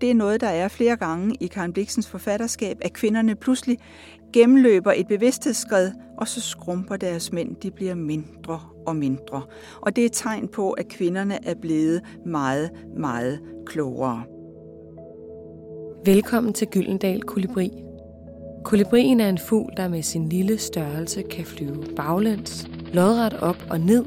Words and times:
det 0.00 0.10
er 0.10 0.14
noget, 0.14 0.40
der 0.40 0.48
er 0.48 0.68
flere 0.68 0.96
gange 0.96 1.34
i 1.40 1.46
Karen 1.46 1.72
Bliksens 1.72 2.08
forfatterskab, 2.08 2.78
at 2.80 2.92
kvinderne 2.92 3.34
pludselig 3.34 3.78
gennemløber 4.32 4.92
et 4.96 5.08
bevidsthedsskred, 5.08 5.90
og 6.18 6.28
så 6.28 6.40
skrumper 6.40 6.96
deres 6.96 7.32
mænd, 7.32 7.56
de 7.56 7.70
bliver 7.70 7.94
mindre 7.94 8.60
og 8.86 8.96
mindre. 8.96 9.42
Og 9.80 9.96
det 9.96 10.02
er 10.02 10.06
et 10.06 10.12
tegn 10.12 10.48
på, 10.48 10.70
at 10.70 10.88
kvinderne 10.88 11.46
er 11.46 11.54
blevet 11.54 12.02
meget, 12.26 12.70
meget 12.96 13.40
klogere. 13.66 14.22
Velkommen 16.04 16.52
til 16.52 16.68
Gyldendal 16.68 17.22
Kolibri. 17.22 17.70
Kolibrien 18.64 19.20
er 19.20 19.28
en 19.28 19.38
fugl, 19.38 19.72
der 19.76 19.88
med 19.88 20.02
sin 20.02 20.28
lille 20.28 20.58
størrelse 20.58 21.22
kan 21.22 21.44
flyve 21.44 21.84
baglæns, 21.96 22.68
lodret 22.92 23.34
op 23.34 23.66
og 23.70 23.80
ned 23.80 24.04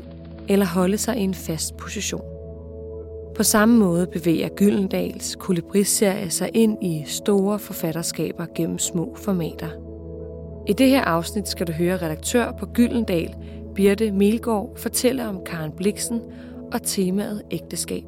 eller 0.50 0.66
holde 0.66 0.98
sig 0.98 1.18
i 1.18 1.22
en 1.22 1.34
fast 1.34 1.78
position. 1.78 2.33
På 3.36 3.44
samme 3.44 3.80
måde 3.80 4.08
bevæger 4.08 4.50
Gyldendals 4.50 5.36
kolibriserie 5.36 6.30
sig 6.30 6.50
ind 6.54 6.84
i 6.84 7.04
store 7.06 7.60
forfatterskaber 7.60 8.46
gennem 8.56 8.80
små 8.80 9.16
formater. 9.16 9.70
I 10.68 10.74
det 10.74 10.90
her 10.90 11.02
afsnit 11.02 11.48
skal 11.48 11.68
du 11.68 11.72
høre 11.72 11.98
redaktør 11.98 12.52
på 12.52 12.66
Gyldendal, 12.66 13.36
Birte 13.76 14.12
Melgaard, 14.12 14.78
fortælle 14.78 15.28
om 15.28 15.40
Karen 15.46 15.72
Bliksen 15.72 16.22
og 16.74 16.84
temaet 16.84 17.44
ægteskab. 17.52 18.04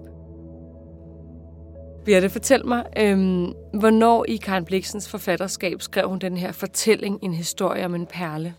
Birte, 2.06 2.30
fortæl 2.30 2.68
mig, 2.68 2.86
øhm, 2.98 3.54
hvornår 3.74 4.26
i 4.28 4.36
Karen 4.36 4.66
Bliksens 4.66 5.10
forfatterskab 5.10 5.82
skrev 5.82 6.10
hun 6.10 6.20
den 6.20 6.38
her 6.38 6.52
fortælling, 6.52 7.20
en 7.22 7.34
historie 7.34 7.86
om 7.86 7.96
en 7.96 8.06
perle? 8.06 8.54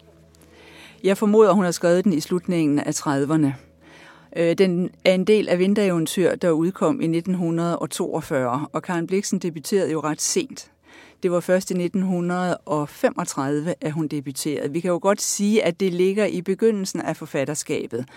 Jeg 1.04 1.16
formoder, 1.16 1.52
hun 1.52 1.64
har 1.64 1.70
skrevet 1.70 2.04
den 2.04 2.12
i 2.12 2.20
slutningen 2.20 2.78
af 2.78 2.90
30'erne. 3.06 3.65
Øh, 4.36 4.58
den 4.58 4.90
er 5.04 5.14
en 5.14 5.24
del 5.24 5.48
af 5.48 5.58
vintereventyr, 5.58 6.34
der 6.34 6.50
udkom 6.50 7.00
i 7.00 7.04
1942, 7.04 8.66
og 8.72 8.82
Karen 8.82 9.06
Bliksen 9.06 9.38
debuterede 9.38 9.92
jo 9.92 10.00
ret 10.00 10.20
sent. 10.20 10.70
Det 11.22 11.30
var 11.30 11.40
først 11.40 11.70
i 11.70 11.74
1935, 11.74 13.74
at 13.80 13.92
hun 13.92 14.08
debuterede. 14.08 14.72
Vi 14.72 14.80
kan 14.80 14.90
jo 14.90 14.98
godt 15.02 15.22
sige, 15.22 15.64
at 15.64 15.80
det 15.80 15.92
ligger 15.92 16.26
i 16.26 16.42
begyndelsen 16.42 17.00
af 17.00 17.16
forfatterskabet. 17.16 18.08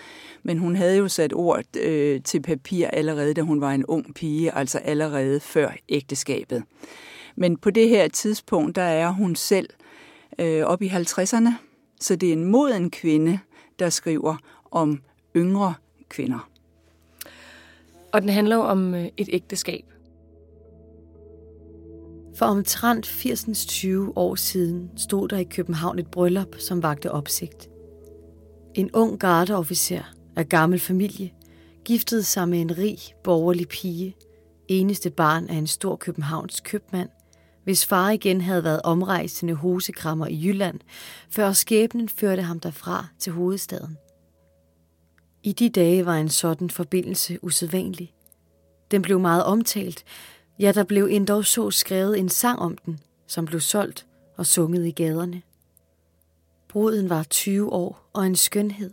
Men 0.42 0.58
hun 0.58 0.76
havde 0.76 0.96
jo 0.96 1.08
sat 1.08 1.32
ord 1.32 1.76
øh, 1.76 2.22
til 2.22 2.42
papir 2.42 2.88
allerede, 2.88 3.34
da 3.34 3.40
hun 3.40 3.60
var 3.60 3.70
en 3.70 3.86
ung 3.86 4.14
pige, 4.14 4.54
altså 4.54 4.78
allerede 4.78 5.40
før 5.40 5.70
ægteskabet. 5.88 6.62
Men 7.36 7.56
på 7.56 7.70
det 7.70 7.88
her 7.88 8.08
tidspunkt, 8.08 8.76
der 8.76 8.82
er 8.82 9.10
hun 9.10 9.36
selv 9.36 9.68
øh, 10.38 10.62
op 10.62 10.82
i 10.82 10.88
50'erne, 10.88 11.50
så 12.00 12.16
det 12.16 12.28
er 12.28 12.32
en 12.32 12.44
moden 12.44 12.90
kvinde, 12.90 13.38
der 13.78 13.90
skriver 13.90 14.36
om 14.70 15.00
yngre 15.36 15.74
kvinder. 16.10 16.50
Og 18.12 18.22
den 18.22 18.30
handler 18.30 18.56
jo 18.56 18.62
om 18.62 18.94
øh, 18.94 19.08
et 19.16 19.28
ægteskab. 19.32 19.84
For 22.36 22.46
omtrent 22.46 23.06
80-20 23.06 24.12
år 24.16 24.34
siden 24.34 24.90
stod 24.96 25.28
der 25.28 25.36
i 25.36 25.44
København 25.44 25.98
et 25.98 26.06
bryllup, 26.06 26.56
som 26.58 26.82
vagte 26.82 27.12
opsigt. 27.12 27.68
En 28.74 28.90
ung 28.92 29.20
gardeofficer 29.20 30.02
af 30.36 30.48
gammel 30.48 30.78
familie 30.80 31.30
giftede 31.84 32.22
sig 32.22 32.48
med 32.48 32.60
en 32.60 32.78
rig, 32.78 32.98
borgerlig 33.24 33.68
pige, 33.68 34.16
eneste 34.68 35.10
barn 35.10 35.48
af 35.48 35.54
en 35.54 35.66
stor 35.66 35.96
københavns 35.96 36.60
købmand, 36.60 37.08
hvis 37.64 37.86
far 37.86 38.10
igen 38.10 38.40
havde 38.40 38.64
været 38.64 38.82
omrejsende 38.84 39.54
hosekrammer 39.54 40.26
i 40.26 40.46
Jylland, 40.46 40.80
før 41.30 41.52
skæbnen 41.52 42.08
førte 42.08 42.42
ham 42.42 42.60
derfra 42.60 43.06
til 43.18 43.32
hovedstaden. 43.32 43.96
I 45.42 45.52
de 45.52 45.68
dage 45.68 46.06
var 46.06 46.14
en 46.14 46.28
sådan 46.28 46.70
forbindelse 46.70 47.44
usædvanlig. 47.44 48.12
Den 48.90 49.02
blev 49.02 49.20
meget 49.20 49.44
omtalt, 49.44 50.04
ja, 50.58 50.72
der 50.72 50.84
blev 50.84 51.08
endda 51.10 51.42
så 51.42 51.70
skrevet 51.70 52.18
en 52.18 52.28
sang 52.28 52.58
om 52.58 52.76
den, 52.76 53.00
som 53.26 53.44
blev 53.44 53.60
solgt 53.60 54.06
og 54.36 54.46
sunget 54.46 54.86
i 54.86 54.90
gaderne. 54.90 55.42
Bruden 56.68 57.10
var 57.10 57.22
20 57.22 57.72
år 57.72 58.08
og 58.12 58.26
en 58.26 58.36
skønhed. 58.36 58.90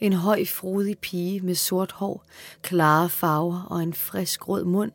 En 0.00 0.12
høj, 0.12 0.44
frodig 0.44 0.98
pige 0.98 1.40
med 1.40 1.54
sort 1.54 1.92
hår, 1.92 2.24
klare 2.62 3.08
farver 3.08 3.66
og 3.70 3.82
en 3.82 3.94
frisk 3.94 4.48
rød 4.48 4.64
mund, 4.64 4.92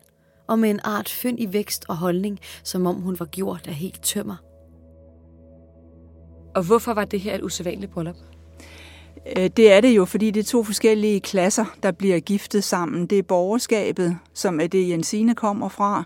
og 0.48 0.60
med 0.60 0.70
en 0.70 0.80
art 0.84 1.10
fynd 1.10 1.40
i 1.40 1.54
vækst 1.54 1.86
og 1.88 1.98
holdning, 1.98 2.40
som 2.64 2.86
om 2.86 2.96
hun 2.96 3.20
var 3.20 3.26
gjort 3.26 3.68
af 3.68 3.74
helt 3.74 4.02
tømmer. 4.04 4.36
Og 6.56 6.64
hvorfor 6.64 6.94
var 6.94 7.06
det 7.06 7.20
her 7.20 7.36
et 7.36 7.44
usædvanligt 7.44 7.92
bryllup? 7.92 8.31
Øh, 9.26 9.50
det 9.58 9.72
er 9.72 9.82
det 9.82 9.90
jo, 9.96 10.06
fordi 10.06 10.32
det 10.32 10.40
er 10.40 10.44
to 10.44 10.64
forskellige 10.64 11.20
klasser, 11.20 11.66
der 11.84 11.92
bliver 11.92 12.20
giftet 12.20 12.64
sammen. 12.64 13.06
Det 13.06 13.18
er 13.18 13.24
borgerskabet, 13.24 14.18
som 14.34 14.60
er 14.60 14.68
det, 14.68 14.90
Jensine 14.90 15.36
kommer 15.36 15.70
fra. 15.70 16.04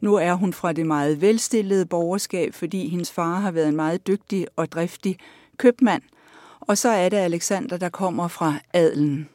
Nu 0.00 0.14
er 0.14 0.32
hun 0.32 0.52
fra 0.52 0.72
det 0.72 0.86
meget 0.86 1.20
velstillede 1.20 1.86
borgerskab, 1.86 2.54
fordi 2.54 2.88
hendes 2.88 3.12
far 3.12 3.34
har 3.34 3.50
været 3.50 3.68
en 3.68 3.76
meget 3.76 4.06
dygtig 4.06 4.46
og 4.56 4.72
driftig 4.72 5.16
købmand. 5.56 6.02
Og 6.60 6.78
så 6.78 6.88
er 6.88 7.08
det 7.08 7.16
Alexander, 7.16 7.76
der 7.76 7.88
kommer 7.88 8.28
fra 8.28 8.54
adelen. 8.72 9.28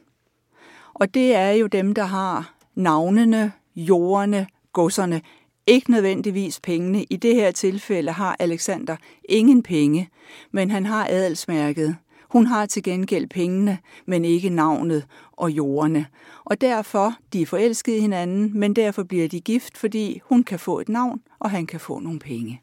Og 0.94 1.14
det 1.14 1.34
er 1.34 1.50
jo 1.50 1.66
dem, 1.66 1.94
der 1.94 2.04
har 2.04 2.54
navnene, 2.74 3.52
jordene, 3.76 4.46
godserne, 4.72 5.22
ikke 5.66 5.90
nødvendigvis 5.90 6.60
pengene. 6.60 7.04
I 7.04 7.16
det 7.16 7.34
her 7.34 7.50
tilfælde 7.50 8.12
har 8.12 8.36
Alexander 8.38 8.96
ingen 9.28 9.62
penge, 9.62 10.08
men 10.52 10.70
han 10.70 10.86
har 10.86 11.06
adelsmærket. 11.10 11.96
Hun 12.34 12.46
har 12.46 12.66
til 12.66 12.82
gengæld 12.82 13.26
pengene, 13.26 13.78
men 14.06 14.24
ikke 14.24 14.48
navnet 14.48 15.06
og 15.32 15.50
jordene. 15.50 16.06
Og 16.44 16.60
derfor, 16.60 17.14
de 17.32 17.42
er 17.42 17.46
forelskede 17.46 18.00
hinanden, 18.00 18.58
men 18.58 18.76
derfor 18.76 19.02
bliver 19.02 19.28
de 19.28 19.40
gift, 19.40 19.78
fordi 19.78 20.20
hun 20.24 20.44
kan 20.44 20.58
få 20.58 20.80
et 20.80 20.88
navn, 20.88 21.20
og 21.38 21.50
han 21.50 21.66
kan 21.66 21.80
få 21.80 21.98
nogle 21.98 22.18
penge. 22.18 22.62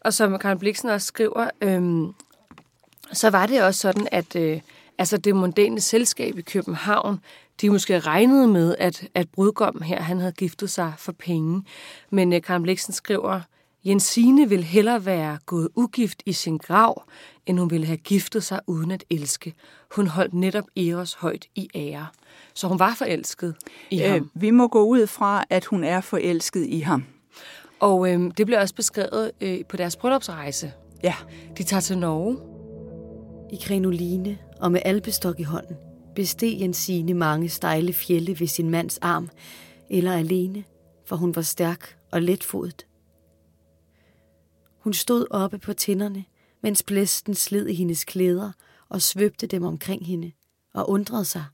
Og 0.00 0.14
som 0.14 0.38
Karen 0.38 0.58
Bliksen 0.58 0.88
også 0.88 1.06
skriver, 1.06 1.50
øhm, 1.60 2.14
så 3.12 3.30
var 3.30 3.46
det 3.46 3.62
også 3.62 3.80
sådan, 3.80 4.08
at 4.12 4.36
øh, 4.36 4.60
altså 4.98 5.16
det 5.16 5.36
mondæne 5.36 5.80
selskab 5.80 6.38
i 6.38 6.42
København, 6.42 7.20
de 7.60 7.70
måske 7.70 7.98
regnede 7.98 8.48
med, 8.48 8.74
at, 8.78 9.08
at 9.14 9.28
brudgommen 9.28 9.82
her, 9.82 10.02
han 10.02 10.18
havde 10.18 10.32
giftet 10.32 10.70
sig 10.70 10.92
for 10.98 11.12
penge. 11.12 11.62
Men 12.10 12.32
øh, 12.32 12.42
Karen 12.42 12.62
Bliksen 12.62 12.92
skriver, 12.92 13.40
Jensine 13.84 14.48
vil 14.48 14.64
hellere 14.64 15.04
være 15.06 15.38
gået 15.46 15.68
ugift 15.76 16.22
i 16.26 16.32
sin 16.32 16.56
grav, 16.56 17.04
end 17.46 17.58
hun 17.58 17.70
ville 17.70 17.86
have 17.86 17.96
giftet 17.96 18.44
sig 18.44 18.60
uden 18.66 18.90
at 18.90 19.04
elske. 19.10 19.54
Hun 19.96 20.06
holdt 20.06 20.34
netop 20.34 20.64
Eros 20.76 21.14
højt 21.14 21.46
i 21.54 21.68
ære. 21.74 22.06
Så 22.54 22.68
hun 22.68 22.78
var 22.78 22.94
forelsket 22.94 23.54
i 23.90 24.02
øh, 24.02 24.10
ham. 24.10 24.30
Vi 24.34 24.50
må 24.50 24.68
gå 24.68 24.84
ud 24.84 25.06
fra, 25.06 25.44
at 25.50 25.64
hun 25.64 25.84
er 25.84 26.00
forelsket 26.00 26.66
i 26.66 26.80
ham. 26.80 27.04
Og 27.80 28.12
øh, 28.12 28.30
det 28.36 28.46
bliver 28.46 28.60
også 28.60 28.74
beskrevet 28.74 29.30
øh, 29.40 29.64
på 29.68 29.76
deres 29.76 29.96
bryllupsrejse. 29.96 30.72
Ja. 31.02 31.14
De 31.58 31.62
tager 31.62 31.80
til 31.80 31.98
Norge. 31.98 32.38
I 33.52 33.58
krinoline 33.62 34.38
og 34.60 34.72
med 34.72 34.80
albestok 34.84 35.40
i 35.40 35.42
hånden 35.42 35.76
besteg 36.14 36.60
Jensine 36.60 37.14
mange 37.14 37.48
stejle 37.48 37.92
fjelle 37.92 38.40
ved 38.40 38.46
sin 38.46 38.70
mands 38.70 38.98
arm, 38.98 39.30
eller 39.90 40.12
alene, 40.12 40.64
for 41.06 41.16
hun 41.16 41.36
var 41.36 41.42
stærk 41.42 41.96
og 42.12 42.22
letfodet. 42.22 42.87
Hun 44.88 44.94
stod 44.94 45.26
oppe 45.30 45.58
på 45.58 45.72
tinderne, 45.72 46.24
mens 46.60 46.82
blæsten 46.82 47.34
sled 47.34 47.66
i 47.66 47.74
hendes 47.74 48.04
klæder 48.04 48.52
og 48.88 49.02
svøbte 49.02 49.46
dem 49.46 49.64
omkring 49.64 50.06
hende, 50.06 50.32
og 50.74 50.90
undrede 50.90 51.24
sig, 51.24 51.44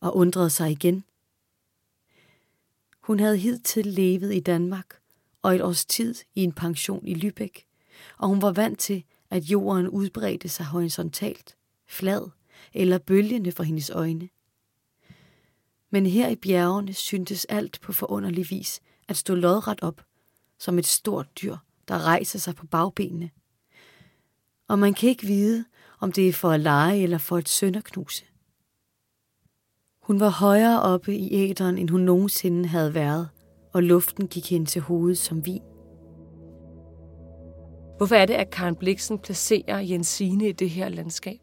og 0.00 0.16
undrede 0.16 0.50
sig 0.50 0.70
igen. 0.70 1.04
Hun 3.00 3.20
havde 3.20 3.36
hidtil 3.36 3.86
levet 3.86 4.34
i 4.34 4.40
Danmark 4.40 5.00
og 5.42 5.54
et 5.54 5.62
års 5.62 5.84
tid 5.84 6.14
i 6.34 6.44
en 6.44 6.52
pension 6.52 7.06
i 7.06 7.14
Lübeck, 7.14 7.64
og 8.18 8.28
hun 8.28 8.42
var 8.42 8.52
vant 8.52 8.78
til, 8.78 9.04
at 9.30 9.42
jorden 9.44 9.88
udbredte 9.88 10.48
sig 10.48 10.66
horisontalt, 10.66 11.56
flad 11.86 12.30
eller 12.74 12.98
bølgende 12.98 13.52
for 13.52 13.62
hendes 13.62 13.90
øjne. 13.90 14.28
Men 15.90 16.06
her 16.06 16.28
i 16.28 16.36
bjergene 16.36 16.92
syntes 16.92 17.44
alt 17.44 17.80
på 17.80 17.92
forunderlig 17.92 18.50
vis 18.50 18.80
at 19.08 19.16
stå 19.16 19.34
lodret 19.34 19.82
op, 19.82 20.04
som 20.58 20.78
et 20.78 20.86
stort 20.86 21.42
dyr, 21.42 21.56
der 21.88 22.06
rejser 22.06 22.38
sig 22.38 22.54
på 22.54 22.66
bagbenene. 22.66 23.30
Og 24.68 24.78
man 24.78 24.94
kan 24.94 25.08
ikke 25.08 25.26
vide, 25.26 25.64
om 26.00 26.12
det 26.12 26.28
er 26.28 26.32
for 26.32 26.50
at 26.50 26.60
lege 26.60 27.02
eller 27.02 27.18
for 27.18 27.38
et 27.38 27.48
sønderknuse. 27.48 28.24
Hun 30.02 30.20
var 30.20 30.28
højere 30.28 30.82
oppe 30.82 31.16
i 31.16 31.28
æderen, 31.32 31.78
end 31.78 31.90
hun 31.90 32.00
nogensinde 32.00 32.68
havde 32.68 32.94
været, 32.94 33.28
og 33.72 33.82
luften 33.82 34.28
gik 34.28 34.50
hende 34.50 34.66
til 34.66 34.82
hovedet 34.82 35.18
som 35.18 35.46
vin. 35.46 35.62
Hvorfor 37.96 38.14
er 38.14 38.26
det, 38.26 38.34
at 38.34 38.50
Karen 38.50 38.76
Bliksen 38.76 39.18
placerer 39.18 39.78
Jensine 39.78 40.48
i 40.48 40.52
det 40.52 40.70
her 40.70 40.88
landskab? 40.88 41.38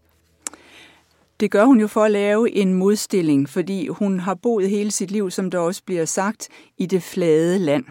Det 1.40 1.52
gør 1.52 1.66
hun 1.66 1.80
jo 1.80 1.88
for 1.88 2.04
at 2.04 2.12
lave 2.12 2.52
en 2.52 2.74
modstilling, 2.74 3.50
fordi 3.50 3.88
hun 3.88 4.20
har 4.20 4.34
boet 4.34 4.70
hele 4.70 4.92
sit 4.92 5.12
liv, 5.12 5.32
som 5.32 5.52
der 5.52 5.60
også 5.60 5.84
bliver 5.86 6.06
sagt, 6.06 6.50
i 6.78 6.86
det 6.86 7.04
flade 7.04 7.60
land. 7.60 7.86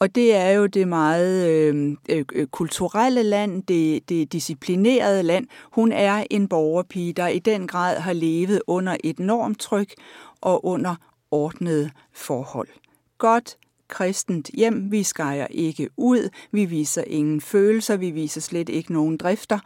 Og 0.00 0.14
det 0.14 0.34
er 0.34 0.50
jo 0.50 0.66
det 0.66 0.88
meget 0.88 1.48
øh, 1.48 1.96
øh, 2.08 2.46
kulturelle 2.46 3.22
land, 3.22 3.62
det, 3.62 4.08
det 4.08 4.32
disciplinerede 4.32 5.22
land. 5.22 5.46
Hun 5.72 5.92
er 5.92 6.24
en 6.30 6.48
borgerpige, 6.48 7.12
der 7.12 7.28
i 7.28 7.38
den 7.38 7.66
grad 7.66 7.96
har 7.96 8.12
levet 8.12 8.62
under 8.66 8.96
et 9.04 9.18
enormt 9.18 9.60
tryk 9.60 9.94
og 10.40 10.64
under 10.64 10.94
ordnede 11.30 11.90
forhold. 12.12 12.68
Godt 13.18 13.56
kristent 13.88 14.50
hjem. 14.54 14.92
Vi 14.92 15.02
skærer 15.02 15.46
ikke 15.50 15.88
ud, 15.96 16.28
vi 16.52 16.64
viser 16.64 17.04
ingen 17.06 17.40
følelser, 17.40 17.96
vi 17.96 18.10
viser 18.10 18.40
slet 18.40 18.68
ikke 18.68 18.92
nogen 18.92 19.16
drifter. 19.16 19.58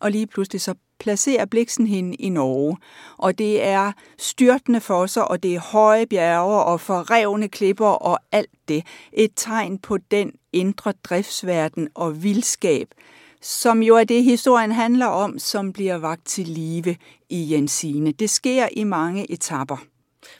Og 0.00 0.10
lige 0.10 0.26
pludselig 0.26 0.60
så 0.60 0.74
placerer 0.98 1.44
Bliksen 1.44 1.86
hende 1.86 2.14
i 2.14 2.28
Norge. 2.28 2.76
Og 3.18 3.38
det 3.38 3.64
er 3.64 3.92
styrtende 4.18 4.80
for 4.80 5.06
sig, 5.06 5.28
og 5.28 5.42
det 5.42 5.54
er 5.54 5.60
høje 5.60 6.06
bjerge 6.06 6.62
og 6.62 6.80
forrevne 6.80 7.48
klipper 7.48 7.86
og 7.86 8.18
alt 8.32 8.50
det. 8.68 8.86
Et 9.12 9.30
tegn 9.36 9.78
på 9.78 9.98
den 10.10 10.32
indre 10.52 10.92
driftsverden 11.04 11.88
og 11.94 12.22
vildskab, 12.22 12.88
som 13.42 13.82
jo 13.82 13.96
er 13.96 14.04
det, 14.04 14.24
historien 14.24 14.72
handler 14.72 15.06
om, 15.06 15.38
som 15.38 15.72
bliver 15.72 15.96
vagt 15.96 16.26
til 16.26 16.46
live 16.48 16.96
i 17.28 17.52
Jensine. 17.52 18.12
Det 18.12 18.30
sker 18.30 18.68
i 18.72 18.84
mange 18.84 19.32
etapper. 19.32 19.76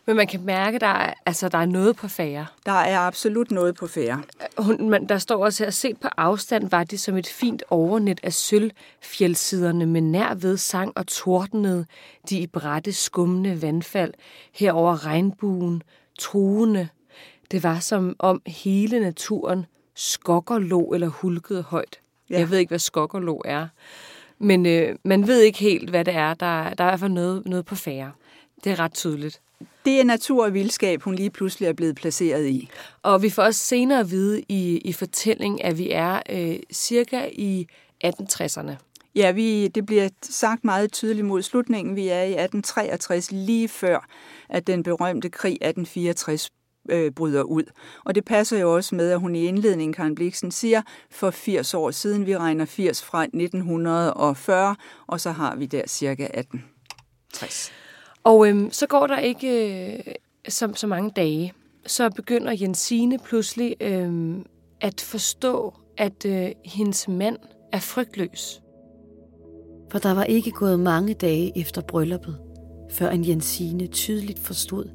Men 0.06 0.16
man 0.16 0.26
kan 0.26 0.40
mærke, 0.44 0.74
at 0.74 0.80
der 0.80 0.86
er, 0.86 1.14
altså, 1.26 1.48
der 1.48 1.58
er 1.58 1.66
noget 1.66 1.96
på 1.96 2.08
færre. 2.08 2.46
Der 2.66 2.72
er 2.72 2.98
absolut 2.98 3.50
noget 3.50 3.74
på 3.74 3.86
færre. 3.86 4.22
Hun, 4.58 4.90
man, 4.90 5.08
der 5.08 5.18
står 5.18 5.44
også 5.44 5.64
her, 5.64 5.70
set 5.70 6.00
på 6.00 6.08
afstand 6.16 6.70
var 6.70 6.84
det 6.84 7.00
som 7.00 7.16
et 7.16 7.26
fint 7.26 7.62
overnet 7.70 8.20
af 8.22 8.32
sølvfjeldsiderne 8.32 9.86
med 9.86 10.00
nær 10.00 10.34
ved 10.34 10.56
sang 10.56 10.92
og 10.96 11.06
tordnede 11.06 11.86
de 12.30 12.38
i 12.38 12.46
brætte 12.46 12.92
skumne 12.92 13.62
vandfald 13.62 14.14
herover 14.52 15.06
regnbuen, 15.06 15.82
truende. 16.18 16.88
Det 17.50 17.62
var 17.62 17.80
som 17.80 18.16
om 18.18 18.42
hele 18.46 19.00
naturen 19.00 19.66
skokkerlå 19.94 20.92
eller 20.94 21.08
hulkede 21.08 21.62
højt. 21.62 21.98
Ja. 22.30 22.38
Jeg 22.38 22.50
ved 22.50 22.58
ikke, 22.58 22.70
hvad 22.70 22.78
skokkerlå 22.78 23.42
er. 23.44 23.66
Men 24.38 24.66
øh, 24.66 24.96
man 25.04 25.26
ved 25.26 25.40
ikke 25.40 25.58
helt, 25.58 25.90
hvad 25.90 26.04
det 26.04 26.14
er. 26.14 26.34
Der, 26.34 26.74
der 26.74 26.84
er 26.84 26.88
i 26.88 26.90
hvert 26.90 27.00
fald 27.00 27.12
noget, 27.12 27.46
noget 27.46 27.64
på 27.64 27.74
færre. 27.74 28.12
Det 28.64 28.72
er 28.72 28.80
ret 28.80 28.94
tydeligt. 28.94 29.40
Det 29.84 30.00
er 30.00 30.04
natur 30.04 30.44
og 30.44 30.54
vildskab, 30.54 31.02
hun 31.02 31.14
lige 31.14 31.30
pludselig 31.30 31.66
er 31.66 31.72
blevet 31.72 31.96
placeret 31.96 32.46
i. 32.46 32.68
Og 33.02 33.22
vi 33.22 33.30
får 33.30 33.42
også 33.42 33.60
senere 33.60 34.00
at 34.00 34.10
vide 34.10 34.42
i, 34.48 34.78
i 34.78 34.92
fortælling, 34.92 35.64
at 35.64 35.78
vi 35.78 35.90
er 35.90 36.22
øh, 36.30 36.56
cirka 36.72 37.28
i 37.32 37.66
1860'erne. 38.04 38.72
Ja, 39.14 39.30
vi, 39.30 39.68
det 39.68 39.86
bliver 39.86 40.08
sagt 40.22 40.64
meget 40.64 40.92
tydeligt 40.92 41.26
mod 41.26 41.42
slutningen. 41.42 41.96
Vi 41.96 42.08
er 42.08 42.22
i 42.22 42.30
1863, 42.30 43.32
lige 43.32 43.68
før 43.68 44.08
at 44.48 44.66
den 44.66 44.82
berømte 44.82 45.30
krig 45.30 45.52
1864 45.52 46.50
øh, 46.88 47.12
bryder 47.12 47.42
ud. 47.42 47.64
Og 48.04 48.14
det 48.14 48.24
passer 48.24 48.58
jo 48.58 48.74
også 48.74 48.94
med, 48.94 49.10
at 49.10 49.20
hun 49.20 49.34
i 49.34 49.44
indledningen, 49.44 49.92
Karen 49.92 50.14
Bliksen, 50.14 50.50
siger, 50.50 50.82
for 51.10 51.30
80 51.30 51.74
år 51.74 51.90
siden, 51.90 52.26
vi 52.26 52.36
regner 52.36 52.64
80 52.64 53.02
fra 53.02 53.22
1940, 53.22 54.76
og 55.06 55.20
så 55.20 55.30
har 55.30 55.56
vi 55.56 55.66
der 55.66 55.82
cirka 55.86 56.24
1860. 56.24 57.72
Og 58.28 58.48
øhm, 58.48 58.70
så 58.70 58.86
går 58.86 59.06
der 59.06 59.18
ikke 59.18 59.48
øh, 59.96 60.14
så, 60.48 60.72
så 60.74 60.86
mange 60.86 61.10
dage, 61.10 61.52
så 61.86 62.10
begynder 62.10 62.56
Jensine 62.60 63.18
pludselig 63.18 63.76
øhm, 63.80 64.46
at 64.80 65.00
forstå, 65.00 65.74
at 65.96 66.24
øh, 66.26 66.50
hendes 66.64 67.08
mand 67.08 67.36
er 67.72 67.78
frygtløs. 67.78 68.62
For 69.90 69.98
der 69.98 70.14
var 70.14 70.24
ikke 70.24 70.50
gået 70.50 70.80
mange 70.80 71.14
dage 71.14 71.58
efter 71.58 71.82
brylluppet, 71.82 72.38
før 72.90 73.10
en 73.10 73.28
Jensine 73.28 73.86
tydeligt 73.86 74.38
forstod, 74.38 74.90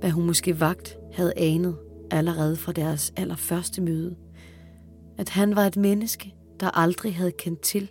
hvad 0.00 0.10
hun 0.10 0.26
måske 0.26 0.60
vagt 0.60 0.96
havde 1.12 1.32
anet 1.36 1.76
allerede 2.10 2.56
fra 2.56 2.72
deres 2.72 3.12
allerførste 3.16 3.80
møde. 3.80 4.16
At 5.18 5.28
han 5.28 5.56
var 5.56 5.66
et 5.66 5.76
menneske, 5.76 6.34
der 6.60 6.78
aldrig 6.78 7.16
havde 7.16 7.32
kendt 7.32 7.60
til, 7.60 7.90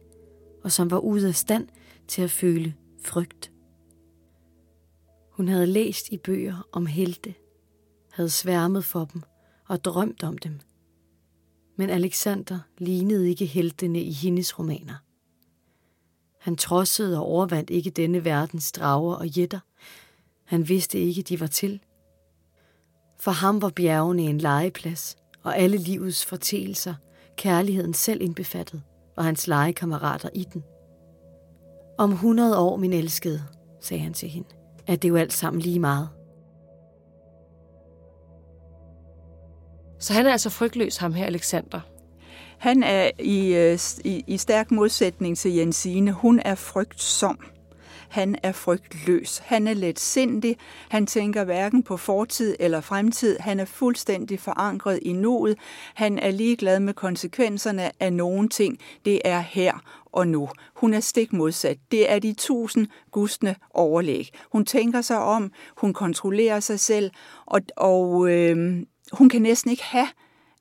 og 0.64 0.72
som 0.72 0.92
var 0.92 1.00
ude 1.00 1.28
af 1.28 1.36
stand 1.36 1.68
til 2.08 2.22
at 2.22 2.32
føle 2.32 2.74
frygt. 3.04 3.51
Hun 5.42 5.48
havde 5.48 5.68
læst 5.68 6.10
i 6.10 6.18
bøger 6.18 6.68
om 6.72 6.86
helte, 6.86 7.34
havde 8.12 8.30
sværmet 8.30 8.86
for 8.86 9.06
dem 9.06 9.22
og 9.68 9.84
drømt 9.84 10.24
om 10.24 10.38
dem. 10.38 10.60
Men 11.76 11.90
Alexander 11.90 12.60
lignede 12.78 13.30
ikke 13.30 13.46
heltene 13.46 14.02
i 14.02 14.12
hendes 14.12 14.60
romaner. 14.60 14.96
Han 16.40 16.56
trodsede 16.56 17.20
og 17.20 17.26
overvandt 17.26 17.70
ikke 17.70 17.90
denne 17.90 18.26
verdens 18.26 18.72
drager 18.72 19.16
og 19.16 19.28
jætter. 19.28 19.60
Han 20.46 20.70
vidste 20.70 21.00
ikke, 21.00 21.22
de 21.22 21.40
var 21.40 21.48
til. 21.48 21.82
For 23.20 23.32
ham 23.32 23.62
var 23.62 23.70
bjergene 23.70 24.22
en 24.22 24.38
legeplads, 24.38 25.16
og 25.44 25.58
alle 25.58 25.78
livets 25.78 26.26
forteelser, 26.26 26.96
kærligheden 27.38 27.94
selv 27.94 28.22
indbefattet, 28.22 28.84
og 29.18 29.24
hans 29.24 29.48
legekammerater 29.48 30.30
i 30.34 30.44
den. 30.54 30.64
Om 31.98 32.12
hundrede 32.12 32.58
år, 32.58 32.78
min 32.78 32.94
elskede, 32.94 33.44
sagde 33.80 34.04
han 34.04 34.14
til 34.14 34.30
hende 34.30 34.61
at 34.88 35.02
det 35.02 35.10
jo 35.10 35.16
alt 35.16 35.34
sammen 35.34 35.62
lige 35.62 35.80
meget. 35.80 36.10
Så 40.00 40.14
han 40.14 40.26
er 40.26 40.32
altså 40.32 40.50
frygtløs, 40.50 40.98
ham 40.98 41.14
her, 41.14 41.26
Alexander. 41.26 41.80
Han 42.58 42.84
er 42.84 43.12
i, 43.20 43.56
øh, 43.56 43.80
i, 44.06 44.24
i 44.28 44.38
stærk 44.38 44.72
modsætning 44.72 45.38
til 45.38 45.54
Jensine. 45.54 46.12
Hun 46.12 46.40
er 46.46 46.56
frygtsom. 46.56 47.40
Han 48.10 48.36
er 48.44 48.52
frygtløs. 48.52 49.38
Han 49.38 49.68
er 49.68 49.74
let 49.74 50.00
sindig. 50.00 50.58
Han 50.90 51.06
tænker 51.06 51.44
hverken 51.44 51.84
på 51.84 51.98
fortid 51.98 52.56
eller 52.60 52.82
fremtid. 52.82 53.40
Han 53.40 53.60
er 53.60 53.66
fuldstændig 53.66 54.40
forankret 54.40 55.00
i 55.02 55.14
nuet. 55.14 55.58
Han 55.94 56.20
er 56.20 56.32
ligeglad 56.32 56.80
med 56.80 56.94
konsekvenserne 56.94 57.92
af 58.00 58.14
nogen 58.14 58.50
ting. 58.50 58.78
Det 59.06 59.22
er 59.26 59.40
her 59.40 59.74
og 60.12 60.28
nu. 60.28 60.50
Hun 60.76 60.94
er 60.94 61.00
stik 61.00 61.34
modsat. 61.34 61.78
Det 61.92 62.12
er 62.12 62.20
de 62.20 62.34
tusind 62.34 62.88
gustne 63.12 63.56
overlæg. 63.70 64.30
Hun 64.52 64.66
tænker 64.66 65.02
sig 65.02 65.20
om, 65.20 65.52
hun 65.78 65.94
kontrollerer 65.94 66.60
sig 66.60 66.80
selv, 66.80 67.12
og, 67.46 67.62
og 67.78 68.30
øh, 68.32 68.84
hun 69.12 69.30
kan 69.30 69.42
næsten 69.42 69.72
ikke 69.72 69.84
have, 69.84 70.08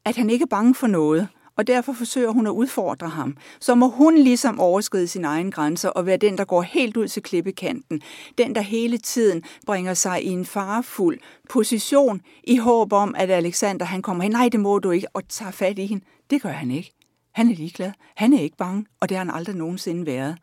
at 0.04 0.16
han 0.16 0.30
ikke 0.30 0.42
er 0.42 0.46
bange 0.46 0.74
for 0.74 0.86
noget 0.86 1.28
og 1.60 1.66
derfor 1.66 1.92
forsøger 1.92 2.30
hun 2.30 2.46
at 2.46 2.50
udfordre 2.50 3.08
ham. 3.08 3.36
Så 3.60 3.74
må 3.74 3.88
hun 3.88 4.18
ligesom 4.18 4.60
overskride 4.60 5.08
sin 5.08 5.24
egen 5.24 5.50
grænser 5.50 5.88
og 5.88 6.06
være 6.06 6.16
den, 6.16 6.38
der 6.38 6.44
går 6.44 6.62
helt 6.62 6.96
ud 6.96 7.08
til 7.08 7.22
klippekanten. 7.22 8.02
Den, 8.38 8.54
der 8.54 8.60
hele 8.60 8.98
tiden 8.98 9.42
bringer 9.66 9.94
sig 9.94 10.24
i 10.24 10.28
en 10.28 10.44
farefuld 10.44 11.18
position 11.48 12.20
i 12.44 12.56
håb 12.56 12.92
om, 12.92 13.14
at 13.18 13.30
Alexander 13.30 13.84
han 13.84 14.02
kommer 14.02 14.22
hen. 14.22 14.32
Nej, 14.32 14.48
det 14.52 14.60
må 14.60 14.78
du 14.78 14.90
ikke, 14.90 15.06
og 15.14 15.28
tager 15.28 15.50
fat 15.50 15.78
i 15.78 15.86
hende. 15.86 16.04
Det 16.30 16.42
gør 16.42 16.48
han 16.48 16.70
ikke. 16.70 16.92
Han 17.32 17.50
er 17.50 17.54
ligeglad. 17.54 17.92
Han 18.16 18.32
er 18.32 18.40
ikke 18.40 18.56
bange, 18.56 18.86
og 19.00 19.08
det 19.08 19.16
har 19.16 19.24
han 19.24 19.34
aldrig 19.34 19.56
nogensinde 19.56 20.06
været. 20.06 20.38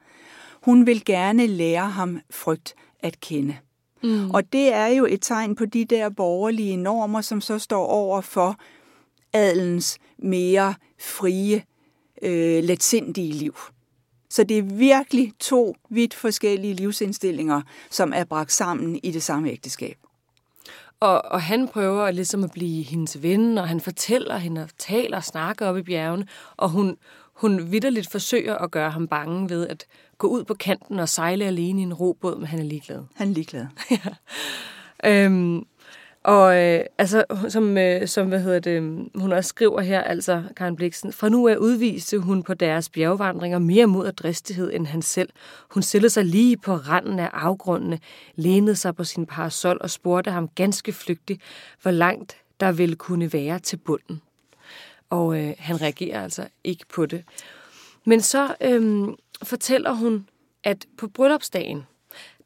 Hun 0.63 0.85
vil 0.85 1.05
gerne 1.05 1.47
lære 1.47 1.89
ham 1.89 2.19
frygt 2.29 2.75
at 2.99 3.19
kende. 3.19 3.57
Mm. 4.03 4.29
Og 4.31 4.53
det 4.53 4.73
er 4.73 4.87
jo 4.87 5.05
et 5.05 5.21
tegn 5.21 5.55
på 5.55 5.65
de 5.65 5.85
der 5.85 6.09
borgerlige 6.09 6.77
normer, 6.77 7.21
som 7.21 7.41
så 7.41 7.59
står 7.59 7.85
over 7.85 8.21
for 8.21 8.59
adelens 9.33 9.97
mere 10.17 10.73
frie, 10.99 11.63
øh, 12.21 12.63
letsindige 12.63 13.33
liv. 13.33 13.55
Så 14.29 14.43
det 14.43 14.57
er 14.57 14.61
virkelig 14.61 15.33
to 15.39 15.75
vidt 15.89 16.13
forskellige 16.13 16.73
livsindstillinger, 16.73 17.61
som 17.89 18.13
er 18.15 18.23
bragt 18.23 18.51
sammen 18.51 18.99
i 19.03 19.11
det 19.11 19.23
samme 19.23 19.49
ægteskab. 19.49 19.97
Og, 20.99 21.25
og 21.25 21.41
han 21.41 21.67
prøver 21.67 22.11
ligesom 22.11 22.43
at 22.43 22.51
blive 22.51 22.83
hendes 22.83 23.21
ven, 23.21 23.57
og 23.57 23.67
han 23.67 23.81
fortæller 23.81 24.37
hende 24.37 24.63
og 24.63 24.69
taler 24.77 25.17
og 25.17 25.23
snakker 25.23 25.67
op 25.67 25.77
i 25.77 25.81
bjergene, 25.81 26.27
og 26.57 26.69
hun, 26.69 26.97
hun 27.33 27.71
vidderligt 27.71 28.11
forsøger 28.11 28.55
at 28.57 28.71
gøre 28.71 28.91
ham 28.91 29.07
bange 29.07 29.49
ved 29.49 29.67
at 29.67 29.85
gå 30.17 30.27
ud 30.27 30.43
på 30.43 30.53
kanten 30.53 30.99
og 30.99 31.09
sejle 31.09 31.45
alene 31.45 31.81
i 31.81 31.83
en 31.83 31.93
robåd, 31.93 32.37
men 32.37 32.45
han 32.45 32.59
er 32.59 32.63
ligeglad. 32.63 33.03
Han 33.15 33.29
er 33.29 33.33
ligeglad. 33.33 33.65
ja. 33.91 35.25
øhm, 35.25 35.65
og 36.27 36.57
øh, 36.57 36.85
altså, 36.97 37.23
som, 37.49 37.77
øh, 37.77 38.07
som 38.07 38.27
hvad 38.27 38.39
hedder 38.39 38.59
det, 38.59 38.71
øh, 38.71 39.05
hun 39.15 39.31
også 39.31 39.47
skriver 39.47 39.81
her, 39.81 40.01
altså 40.01 40.43
Karen 40.55 40.75
Bliksen, 40.75 41.13
fra 41.13 41.29
nu 41.29 41.47
af 41.47 41.55
udviste 41.55 42.19
hun 42.19 42.43
på 42.43 42.53
deres 42.53 42.89
bjergvandringer 42.89 43.59
mere 43.59 43.85
mod 43.85 44.07
og 44.07 44.17
dristighed 44.17 44.73
end 44.73 44.87
han 44.87 45.01
selv. 45.01 45.29
Hun 45.71 45.83
stillede 45.83 46.09
sig 46.09 46.25
lige 46.25 46.57
på 46.57 46.75
randen 46.75 47.19
af 47.19 47.29
afgrundene, 47.33 47.99
lænede 48.35 48.75
sig 48.75 48.95
på 48.95 49.03
sin 49.03 49.25
parasol 49.25 49.77
og 49.81 49.89
spurgte 49.89 50.31
ham 50.31 50.47
ganske 50.47 50.93
flygtigt, 50.93 51.41
hvor 51.81 51.91
langt 51.91 52.37
der 52.59 52.71
ville 52.71 52.95
kunne 52.95 53.33
være 53.33 53.59
til 53.59 53.77
bunden. 53.77 54.21
Og 55.09 55.39
øh, 55.39 55.53
han 55.57 55.81
reagerer 55.81 56.23
altså 56.23 56.47
ikke 56.63 56.85
på 56.93 57.05
det. 57.05 57.23
Men 58.05 58.21
så 58.21 58.55
øh, 58.61 59.07
fortæller 59.43 59.91
hun, 59.91 60.27
at 60.63 60.85
på 60.97 61.07
bryllupsdagen, 61.07 61.83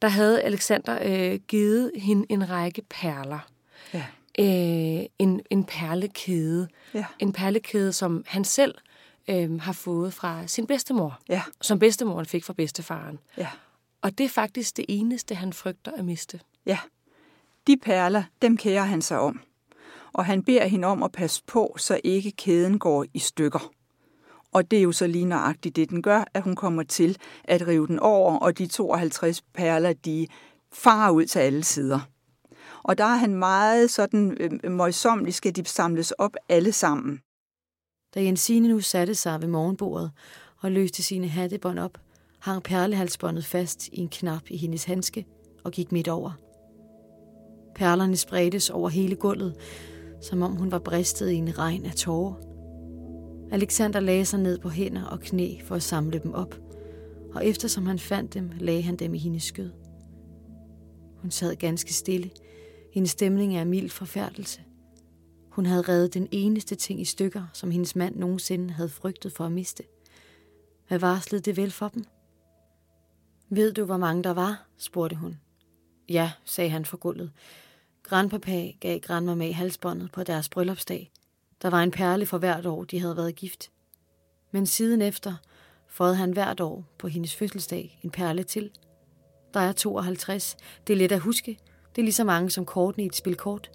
der 0.01 0.07
havde 0.07 0.41
Alexander 0.41 0.99
øh, 1.03 1.39
givet 1.47 1.91
hende 1.95 2.25
en 2.29 2.49
række 2.49 2.81
perler 2.89 3.50
ja. 3.93 4.05
øh, 4.39 5.05
en, 5.19 5.41
en 5.49 5.63
perlekæde. 5.63 6.67
Ja. 6.93 7.05
En 7.19 7.33
perlekæde, 7.33 7.93
som 7.93 8.23
han 8.27 8.43
selv 8.43 8.75
øh, 9.29 9.61
har 9.61 9.73
fået 9.73 10.13
fra 10.13 10.47
sin 10.47 10.67
bedstemor. 10.67 11.19
Ja. 11.29 11.41
Som 11.61 11.79
bedstemoren 11.79 12.25
fik 12.25 12.43
fra 12.43 12.53
bedstefaren. 12.53 13.19
Ja. 13.37 13.47
Og 14.01 14.17
det 14.17 14.23
er 14.23 14.29
faktisk 14.29 14.77
det 14.77 14.85
eneste, 14.89 15.35
han 15.35 15.53
frygter 15.53 15.91
at 15.91 16.05
miste. 16.05 16.39
Ja. 16.65 16.77
De 17.67 17.77
perler, 17.77 18.23
dem 18.41 18.57
kærer 18.57 18.83
han 18.83 19.01
sig 19.01 19.19
om. 19.19 19.41
Og 20.13 20.25
han 20.25 20.43
beder 20.43 20.65
hende 20.65 20.87
om 20.87 21.03
at 21.03 21.11
passe 21.11 21.43
på, 21.47 21.75
så 21.77 22.01
ikke 22.03 22.31
kæden 22.31 22.79
går 22.79 23.05
i 23.13 23.19
stykker. 23.19 23.71
Og 24.51 24.71
det 24.71 24.79
er 24.79 24.83
jo 24.83 24.91
så 24.91 25.07
lige 25.07 25.25
nøjagtigt 25.25 25.75
det, 25.75 25.89
den 25.89 26.01
gør, 26.01 26.23
at 26.33 26.43
hun 26.43 26.55
kommer 26.55 26.83
til 26.83 27.17
at 27.43 27.67
rive 27.67 27.87
den 27.87 27.99
over, 27.99 28.37
og 28.37 28.57
de 28.57 28.67
52 28.67 29.41
perler, 29.53 29.93
de 29.93 30.27
farer 30.73 31.11
ud 31.11 31.25
til 31.25 31.39
alle 31.39 31.63
sider. 31.63 31.99
Og 32.83 32.97
der 32.97 33.03
er 33.03 33.15
han 33.15 33.35
meget 33.35 33.89
sådan 33.89 34.37
øh, 34.39 34.71
møjsommelig, 34.71 35.33
skal 35.33 35.55
de 35.55 35.65
samles 35.65 36.11
op 36.11 36.35
alle 36.49 36.71
sammen. 36.71 37.19
Da 38.15 38.23
Jensine 38.23 38.67
nu 38.67 38.79
satte 38.79 39.15
sig 39.15 39.41
ved 39.41 39.47
morgenbordet 39.47 40.11
og 40.57 40.71
løste 40.71 41.03
sine 41.03 41.27
hattebånd 41.27 41.79
op, 41.79 41.97
hang 42.39 42.63
perlehalsbåndet 42.63 43.45
fast 43.45 43.87
i 43.87 43.99
en 43.99 44.09
knap 44.09 44.41
i 44.49 44.57
hendes 44.57 44.83
handske 44.83 45.25
og 45.63 45.71
gik 45.71 45.91
midt 45.91 46.07
over. 46.07 46.31
Perlerne 47.75 48.17
spredtes 48.17 48.69
over 48.69 48.89
hele 48.89 49.15
gulvet, 49.15 49.55
som 50.21 50.41
om 50.41 50.55
hun 50.55 50.71
var 50.71 50.79
bristet 50.79 51.29
i 51.29 51.35
en 51.35 51.57
regn 51.57 51.85
af 51.85 51.93
tårer. 51.95 52.33
Alexander 53.51 53.99
lagde 53.99 54.25
sig 54.25 54.39
ned 54.39 54.59
på 54.59 54.69
hænder 54.69 55.05
og 55.05 55.19
knæ 55.19 55.55
for 55.65 55.75
at 55.75 55.83
samle 55.83 56.19
dem 56.19 56.33
op, 56.33 56.55
og 57.33 57.45
eftersom 57.45 57.85
han 57.85 57.99
fandt 57.99 58.33
dem, 58.33 58.51
lagde 58.59 58.81
han 58.81 58.95
dem 58.95 59.13
i 59.13 59.17
hendes 59.17 59.43
skød. 59.43 59.71
Hun 61.17 61.31
sad 61.31 61.55
ganske 61.55 61.93
stille. 61.93 62.29
Hendes 62.91 63.11
stemning 63.11 63.57
er 63.57 63.63
mild 63.63 63.89
forfærdelse. 63.89 64.61
Hun 65.49 65.65
havde 65.65 65.81
reddet 65.81 66.13
den 66.13 66.27
eneste 66.31 66.75
ting 66.75 67.01
i 67.01 67.05
stykker, 67.05 67.47
som 67.53 67.71
hendes 67.71 67.95
mand 67.95 68.15
nogensinde 68.15 68.73
havde 68.73 68.89
frygtet 68.89 69.33
for 69.33 69.45
at 69.45 69.51
miste. 69.51 69.83
Hvad 70.87 70.99
varslede 70.99 71.41
det 71.41 71.57
vel 71.57 71.71
for 71.71 71.87
dem? 71.87 72.05
Ved 73.49 73.73
du, 73.73 73.85
hvor 73.85 73.97
mange 73.97 74.23
der 74.23 74.31
var? 74.31 74.67
spurgte 74.77 75.15
hun. 75.15 75.39
Ja, 76.09 76.31
sagde 76.45 76.69
han 76.69 76.85
for 76.85 76.97
gulvet. 76.97 77.31
Grandpapa 78.03 78.71
gav 78.79 78.99
grandmamma 78.99 79.51
halsbåndet 79.51 80.11
på 80.11 80.23
deres 80.23 80.49
bryllupsdag. 80.49 81.11
Der 81.61 81.69
var 81.69 81.83
en 81.83 81.91
perle 81.91 82.25
for 82.25 82.37
hvert 82.37 82.65
år, 82.65 82.83
de 82.83 82.99
havde 82.99 83.17
været 83.17 83.35
gift. 83.35 83.71
Men 84.51 84.65
siden 84.65 85.01
efter 85.01 85.35
fåede 85.87 86.15
han 86.15 86.31
hvert 86.31 86.59
år 86.59 86.85
på 86.99 87.07
hendes 87.07 87.35
fødselsdag 87.35 87.99
en 88.03 88.11
perle 88.11 88.43
til. 88.43 88.71
Der 89.53 89.59
er 89.59 89.71
52. 89.71 90.57
Det 90.87 90.93
er 90.93 90.97
let 90.97 91.11
at 91.11 91.19
huske. 91.19 91.57
Det 91.95 92.01
er 92.01 92.03
lige 92.03 92.13
så 92.13 92.23
mange 92.23 92.49
som 92.49 92.65
kortene 92.65 93.03
i 93.03 93.07
et 93.07 93.15
spil 93.15 93.35
kort. 93.35 93.71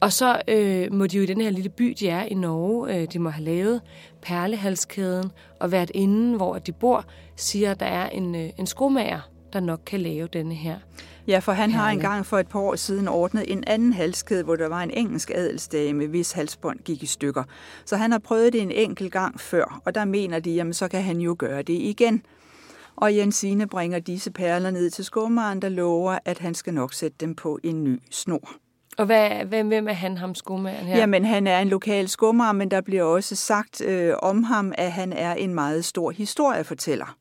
Og 0.00 0.12
så 0.12 0.42
øh, 0.48 0.92
må 0.92 1.06
de 1.06 1.16
jo 1.16 1.22
i 1.22 1.26
den 1.26 1.40
her 1.40 1.50
lille 1.50 1.70
by, 1.70 1.96
de 2.00 2.08
er 2.08 2.22
i 2.22 2.34
Norge, 2.34 2.96
øh, 2.96 3.08
de 3.12 3.18
må 3.18 3.30
have 3.30 3.44
lavet 3.44 3.80
perlehalskæden, 4.22 5.30
og 5.60 5.72
været 5.72 5.90
inden, 5.94 6.34
hvor 6.34 6.58
de 6.58 6.72
bor, 6.72 7.04
siger, 7.36 7.70
at 7.70 7.80
der 7.80 7.86
er 7.86 8.08
en, 8.08 8.34
øh, 8.34 8.50
en 8.58 8.66
skomager, 8.66 9.30
der 9.52 9.60
nok 9.60 9.80
kan 9.86 10.00
lave 10.00 10.28
denne 10.32 10.54
her. 10.54 10.78
Ja, 11.26 11.38
for 11.38 11.52
han 11.52 11.70
perle. 11.70 11.82
har 11.82 11.90
engang 11.90 12.26
for 12.26 12.38
et 12.38 12.48
par 12.48 12.60
år 12.60 12.76
siden 12.76 13.08
ordnet 13.08 13.52
en 13.52 13.64
anden 13.66 13.92
halskæde, 13.92 14.44
hvor 14.44 14.56
der 14.56 14.68
var 14.68 14.82
en 14.82 14.90
engelsk 14.90 15.30
adelsdame, 15.34 16.06
hvis 16.06 16.32
halsbånd 16.32 16.78
gik 16.78 17.02
i 17.02 17.06
stykker. 17.06 17.44
Så 17.84 17.96
han 17.96 18.12
har 18.12 18.18
prøvet 18.18 18.52
det 18.52 18.62
en 18.62 18.70
enkelt 18.70 19.12
gang 19.12 19.40
før, 19.40 19.80
og 19.84 19.94
der 19.94 20.04
mener 20.04 20.38
de, 20.38 20.50
jamen 20.50 20.72
så 20.72 20.88
kan 20.88 21.02
han 21.02 21.20
jo 21.20 21.36
gøre 21.38 21.62
det 21.62 21.72
igen. 21.74 22.22
Og 23.00 23.16
Jensine 23.16 23.66
bringer 23.66 23.98
disse 23.98 24.30
perler 24.30 24.70
ned 24.70 24.90
til 24.90 25.04
skummeren, 25.04 25.62
der 25.62 25.68
lover, 25.68 26.18
at 26.24 26.38
han 26.38 26.54
skal 26.54 26.74
nok 26.74 26.94
sætte 26.94 27.16
dem 27.20 27.34
på 27.34 27.58
en 27.62 27.84
ny 27.84 27.98
snor. 28.10 28.50
Og 28.98 29.06
hvad, 29.06 29.44
hvem, 29.44 29.68
hvem 29.68 29.88
er 29.88 29.92
han, 29.92 30.16
ham 30.16 30.34
skummeren 30.34 30.86
her? 30.86 30.98
Jamen, 30.98 31.24
han 31.24 31.46
er 31.46 31.58
en 31.58 31.68
lokal 31.68 32.08
skummer, 32.08 32.52
men 32.52 32.70
der 32.70 32.80
bliver 32.80 33.02
også 33.02 33.36
sagt 33.36 33.80
øh, 33.80 34.14
om 34.22 34.42
ham, 34.42 34.72
at 34.78 34.92
han 34.92 35.12
er 35.12 35.34
en 35.34 35.54
meget 35.54 35.84
stor 35.84 36.10
historiefortæller. 36.10 37.16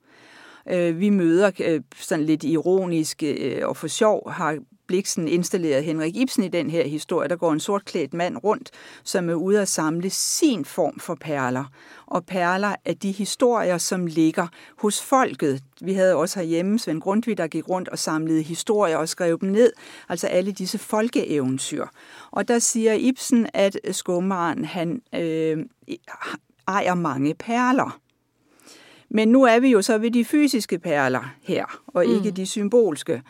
Øh, 0.70 1.00
vi 1.00 1.10
møder 1.10 1.52
øh, 1.60 1.82
sådan 1.96 2.26
lidt 2.26 2.44
ironisk 2.44 3.24
øh, 3.24 3.62
og 3.64 3.78
for 3.78 3.88
sjov, 3.88 4.32
har 4.32 4.58
Bliksen 4.90 5.28
installeret 5.28 5.84
Henrik 5.84 6.16
Ibsen 6.16 6.44
i 6.44 6.48
den 6.48 6.70
her 6.70 6.88
historie. 6.88 7.30
Der 7.30 7.36
går 7.36 7.54
en 7.54 7.60
sortklædt 7.60 8.14
mand 8.14 8.38
rundt, 8.44 8.72
som 9.04 9.30
er 9.30 9.34
ude 9.34 9.62
at 9.62 9.68
samle 9.68 10.10
sin 10.10 10.66
form 10.66 11.00
for 11.00 11.16
perler. 11.16 11.66
Og 12.06 12.26
perler 12.26 12.76
er 12.86 12.94
de 12.94 13.12
historier, 13.12 13.78
som 13.78 14.06
ligger 14.06 14.48
hos 14.78 15.02
folket. 15.02 15.64
Vi 15.82 15.94
havde 15.94 16.16
også 16.16 16.40
herhjemme 16.40 16.80
Svend 16.80 17.02
Grundtvig, 17.02 17.38
der 17.38 17.48
gik 17.48 17.70
rundt 17.70 17.90
og 17.90 18.00
samlede 18.00 18.42
historier 18.42 18.98
og 18.98 19.10
skrev 19.10 19.40
dem 19.42 19.50
ned. 19.50 19.72
Altså 20.10 20.28
alle 20.28 20.52
disse 20.52 20.78
folkeeventyr. 20.78 21.86
Og 22.32 22.48
der 22.48 22.60
siger 22.60 22.94
Ibsen, 22.94 23.48
at 23.54 23.80
skummeren 23.92 24.66
han 24.66 25.02
øh, 25.16 25.66
ejer 26.68 26.96
mange 26.96 27.34
perler. 27.34 28.00
Men 29.10 29.28
nu 29.28 29.44
er 29.44 29.60
vi 29.60 29.68
jo 29.68 29.82
så 29.82 29.98
ved 29.98 30.12
de 30.12 30.26
fysiske 30.26 30.80
perler 30.80 31.34
her, 31.42 31.82
og 31.88 32.06
ikke 32.06 32.30
mm. 32.30 32.36
de 32.36 32.46
symbolske. 32.46 33.22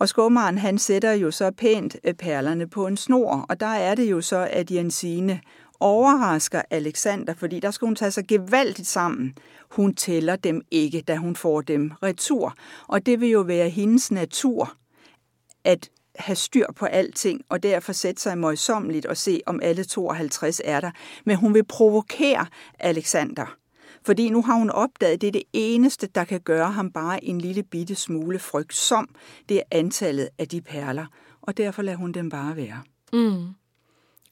Og 0.00 0.08
skomaren 0.08 0.58
han 0.58 0.78
sætter 0.78 1.12
jo 1.12 1.30
så 1.30 1.50
pænt 1.50 1.96
øh, 2.04 2.14
perlerne 2.14 2.68
på 2.68 2.86
en 2.86 2.96
snor, 2.96 3.46
og 3.48 3.60
der 3.60 3.66
er 3.66 3.94
det 3.94 4.10
jo 4.10 4.20
så, 4.20 4.48
at 4.50 4.70
Jensine 4.70 5.40
overrasker 5.80 6.62
Alexander, 6.70 7.34
fordi 7.34 7.60
der 7.60 7.70
skal 7.70 7.86
hun 7.86 7.96
tage 7.96 8.10
sig 8.10 8.26
gevaldigt 8.26 8.88
sammen. 8.88 9.34
Hun 9.70 9.94
tæller 9.94 10.36
dem 10.36 10.62
ikke, 10.70 11.00
da 11.00 11.16
hun 11.16 11.36
får 11.36 11.60
dem 11.60 11.90
retur. 12.02 12.54
Og 12.88 13.06
det 13.06 13.20
vil 13.20 13.28
jo 13.28 13.40
være 13.40 13.68
hendes 13.68 14.10
natur, 14.10 14.72
at 15.64 15.90
have 16.16 16.36
styr 16.36 16.66
på 16.76 16.86
alting, 16.86 17.40
og 17.48 17.62
derfor 17.62 17.92
sætte 17.92 18.22
sig 18.22 18.38
møjsommeligt 18.38 19.06
og 19.06 19.16
se, 19.16 19.40
om 19.46 19.60
alle 19.62 19.84
52 19.84 20.60
er 20.64 20.80
der. 20.80 20.90
Men 21.24 21.36
hun 21.36 21.54
vil 21.54 21.64
provokere 21.64 22.46
Alexander. 22.78 23.59
Fordi 24.06 24.30
nu 24.30 24.42
har 24.42 24.54
hun 24.54 24.70
opdaget, 24.70 25.14
at 25.14 25.20
det 25.20 25.26
er 25.26 25.32
det 25.32 25.42
eneste, 25.52 26.08
der 26.14 26.24
kan 26.24 26.40
gøre 26.40 26.70
ham 26.70 26.90
bare 26.90 27.24
en 27.24 27.40
lille 27.40 27.62
bitte 27.62 27.94
smule 27.94 28.38
frygtsom. 28.38 29.08
Det 29.48 29.56
er 29.56 29.62
antallet 29.70 30.28
af 30.38 30.48
de 30.48 30.60
perler. 30.60 31.06
Og 31.42 31.56
derfor 31.56 31.82
lader 31.82 31.98
hun 31.98 32.12
dem 32.12 32.28
bare 32.28 32.56
være. 32.56 32.82
Mm. 33.12 33.46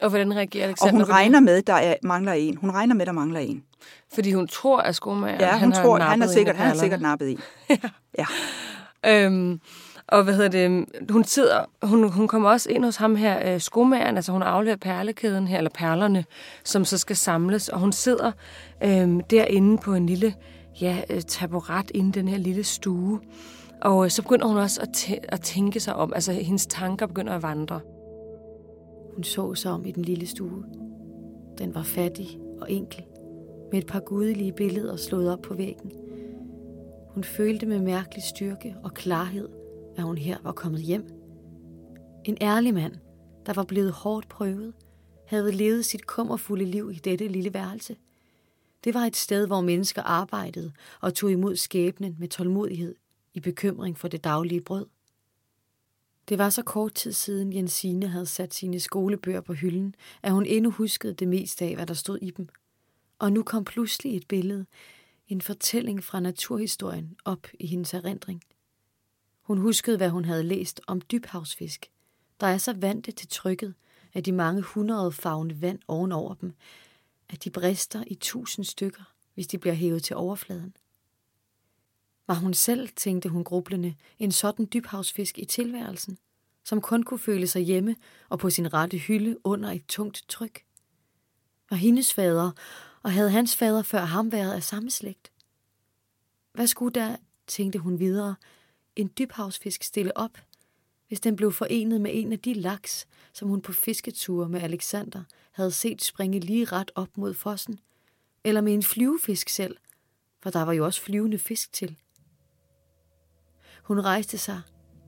Og 0.01 0.09
hvordan 0.09 0.35
reagerer 0.35 0.67
Alexander? 0.67 0.93
Og 0.93 1.05
hun 1.05 1.13
regner 1.15 1.39
med, 1.39 1.57
at 1.57 1.67
der 1.67 1.73
er, 1.73 1.95
mangler 2.03 2.33
en. 2.33 2.57
Hun 2.57 2.71
regner 2.71 2.95
med, 2.95 3.01
at 3.01 3.07
der 3.07 3.13
mangler 3.13 3.39
en. 3.39 3.63
Fordi 4.13 4.33
hun 4.33 4.47
tror, 4.47 4.79
at 4.79 4.95
skomager, 4.95 5.37
ja, 5.39 5.51
hun 5.51 5.59
han 5.59 5.71
tror, 5.71 5.99
har 5.99 6.09
han 6.09 6.21
er 6.21 6.27
sikkert, 6.27 6.55
han 6.55 6.75
er 6.75 6.79
sikkert 6.79 7.01
nappet 7.01 7.29
i. 7.29 7.39
ja. 7.69 7.77
ja. 8.17 8.25
Øhm, 9.05 9.59
og 10.11 10.23
hvad 10.23 10.33
hedder 10.33 10.49
det, 10.49 10.85
hun 11.09 11.23
sidder, 11.23 11.65
hun, 11.83 12.11
hun 12.11 12.27
kommer 12.27 12.49
også 12.49 12.69
ind 12.69 12.85
hos 12.85 12.95
ham 12.95 13.15
her, 13.15 13.53
øh, 13.53 13.59
skomageren, 13.61 14.15
altså 14.15 14.31
hun 14.31 14.41
afleverer 14.41 14.77
perlekæden 14.77 15.47
her, 15.47 15.57
eller 15.57 15.71
perlerne, 15.73 16.25
som 16.63 16.85
så 16.85 16.97
skal 16.97 17.15
samles, 17.15 17.69
og 17.69 17.79
hun 17.79 17.91
sidder 17.91 18.31
øh, 18.83 19.21
derinde 19.29 19.77
på 19.77 19.93
en 19.93 20.05
lille, 20.05 20.33
ja, 20.81 21.01
øh, 21.09 21.21
taburet 21.21 21.91
inde 21.93 22.09
i 22.09 22.11
den 22.11 22.27
her 22.27 22.37
lille 22.37 22.63
stue. 22.63 23.19
Og 23.81 24.05
øh, 24.05 24.11
så 24.11 24.21
begynder 24.21 24.47
hun 24.47 24.57
også 24.57 24.81
at, 24.81 24.87
tæ- 24.97 25.25
at 25.27 25.41
tænke 25.41 25.79
sig 25.79 25.95
om, 25.95 26.13
altså 26.13 26.31
hendes 26.33 26.67
tanker 26.67 27.05
begynder 27.05 27.33
at 27.33 27.43
vandre. 27.43 27.79
Hun 29.15 29.23
så 29.23 29.55
sig 29.55 29.71
om 29.71 29.85
i 29.85 29.91
den 29.91 30.03
lille 30.03 30.27
stue. 30.27 30.63
Den 31.57 31.75
var 31.75 31.83
fattig 31.83 32.27
og 32.61 32.71
enkel, 32.71 33.03
med 33.71 33.79
et 33.79 33.87
par 33.87 33.99
gudelige 33.99 34.51
billeder 34.51 34.95
slået 34.95 35.31
op 35.31 35.41
på 35.41 35.53
væggen. 35.53 35.91
Hun 37.13 37.23
følte 37.23 37.65
med 37.65 37.79
mærkelig 37.79 38.23
styrke 38.23 38.75
og 38.83 38.93
klarhed, 38.93 39.58
at 39.99 40.05
hun 40.05 40.17
her 40.17 40.37
var 40.43 40.51
kommet 40.51 40.81
hjem. 40.81 41.07
En 42.25 42.37
ærlig 42.41 42.73
mand, 42.73 42.95
der 43.45 43.53
var 43.53 43.63
blevet 43.63 43.91
hårdt 43.91 44.29
prøvet, 44.29 44.73
havde 45.27 45.51
levet 45.51 45.85
sit 45.85 46.07
kummerfulde 46.07 46.65
liv 46.65 46.91
i 46.91 46.95
dette 46.95 47.27
lille 47.27 47.53
værelse. 47.53 47.95
Det 48.83 48.93
var 48.93 48.99
et 48.99 49.15
sted, 49.15 49.47
hvor 49.47 49.61
mennesker 49.61 50.01
arbejdede 50.01 50.71
og 51.01 51.13
tog 51.13 51.31
imod 51.31 51.55
skæbnen 51.55 52.15
med 52.19 52.27
tålmodighed 52.27 52.95
i 53.33 53.39
bekymring 53.39 53.97
for 53.97 54.07
det 54.07 54.23
daglige 54.23 54.61
brød. 54.61 54.85
Det 56.29 56.37
var 56.37 56.49
så 56.49 56.63
kort 56.63 56.93
tid 56.93 57.13
siden 57.13 57.53
Jensine 57.53 58.07
havde 58.07 58.25
sat 58.25 58.53
sine 58.53 58.79
skolebøger 58.79 59.41
på 59.41 59.53
hylden, 59.53 59.95
at 60.23 60.31
hun 60.31 60.45
endnu 60.45 60.71
huskede 60.71 61.13
det 61.13 61.27
meste 61.27 61.65
af, 61.65 61.75
hvad 61.75 61.85
der 61.85 61.93
stod 61.93 62.17
i 62.21 62.29
dem. 62.29 62.49
Og 63.19 63.33
nu 63.33 63.43
kom 63.43 63.63
pludselig 63.65 64.17
et 64.17 64.27
billede, 64.27 64.65
en 65.27 65.41
fortælling 65.41 66.03
fra 66.03 66.19
naturhistorien 66.19 67.15
op 67.25 67.47
i 67.59 67.67
hendes 67.67 67.93
erindring– 67.93 68.41
hun 69.49 69.57
huskede, 69.57 69.97
hvad 69.97 70.09
hun 70.09 70.25
havde 70.25 70.43
læst 70.43 70.81
om 70.87 71.01
dybhavsfisk, 71.01 71.91
der 72.39 72.47
er 72.47 72.57
så 72.57 72.73
vante 72.73 73.11
til 73.11 73.27
trykket 73.27 73.73
af 74.13 74.23
de 74.23 74.31
mange 74.31 74.61
hundrede 74.61 75.11
fagne 75.11 75.61
vand 75.61 75.79
ovenover 75.87 76.33
dem, 76.33 76.53
at 77.29 77.43
de 77.43 77.49
brister 77.49 78.03
i 78.07 78.15
tusind 78.15 78.65
stykker, 78.65 79.03
hvis 79.33 79.47
de 79.47 79.57
bliver 79.57 79.73
hævet 79.73 80.03
til 80.03 80.15
overfladen. 80.15 80.75
Var 82.27 82.33
hun 82.33 82.53
selv, 82.53 82.89
tænkte 82.89 83.29
hun 83.29 83.43
grublende, 83.43 83.95
en 84.19 84.31
sådan 84.31 84.67
dybhavsfisk 84.73 85.39
i 85.39 85.45
tilværelsen, 85.45 86.17
som 86.63 86.81
kun 86.81 87.03
kunne 87.03 87.19
føle 87.19 87.47
sig 87.47 87.61
hjemme 87.61 87.95
og 88.29 88.39
på 88.39 88.49
sin 88.49 88.73
rette 88.73 88.97
hylde 88.97 89.37
under 89.43 89.71
et 89.71 89.85
tungt 89.87 90.25
tryk? 90.27 90.65
Var 91.69 91.77
hendes 91.77 92.13
fader, 92.13 92.51
og 93.03 93.11
havde 93.11 93.31
hans 93.31 93.55
fader 93.55 93.81
før 93.81 94.01
ham 94.01 94.31
været 94.31 94.53
af 94.53 94.63
samme 94.63 94.91
slægt? 94.91 95.31
Hvad 96.53 96.67
skulle 96.67 96.93
der, 96.93 97.15
tænkte 97.47 97.79
hun 97.79 97.99
videre, 97.99 98.35
en 98.95 99.11
dybhavsfisk 99.17 99.83
stille 99.83 100.17
op, 100.17 100.37
hvis 101.07 101.19
den 101.19 101.35
blev 101.35 101.51
forenet 101.51 102.01
med 102.01 102.11
en 102.13 102.31
af 102.31 102.39
de 102.39 102.53
laks, 102.53 103.07
som 103.33 103.47
hun 103.47 103.61
på 103.61 103.73
fisketure 103.73 104.49
med 104.49 104.61
Alexander 104.61 105.23
havde 105.51 105.71
set 105.71 106.03
springe 106.03 106.39
lige 106.39 106.65
ret 106.65 106.91
op 106.95 107.17
mod 107.17 107.33
fossen, 107.33 107.79
eller 108.43 108.61
med 108.61 108.73
en 108.73 108.83
flyvefisk 108.83 109.49
selv, 109.49 109.77
for 110.43 110.49
der 110.49 110.61
var 110.61 110.73
jo 110.73 110.85
også 110.85 111.01
flyvende 111.01 111.39
fisk 111.39 111.73
til. 111.73 111.95
Hun 113.83 113.99
rejste 113.99 114.37
sig, 114.37 114.61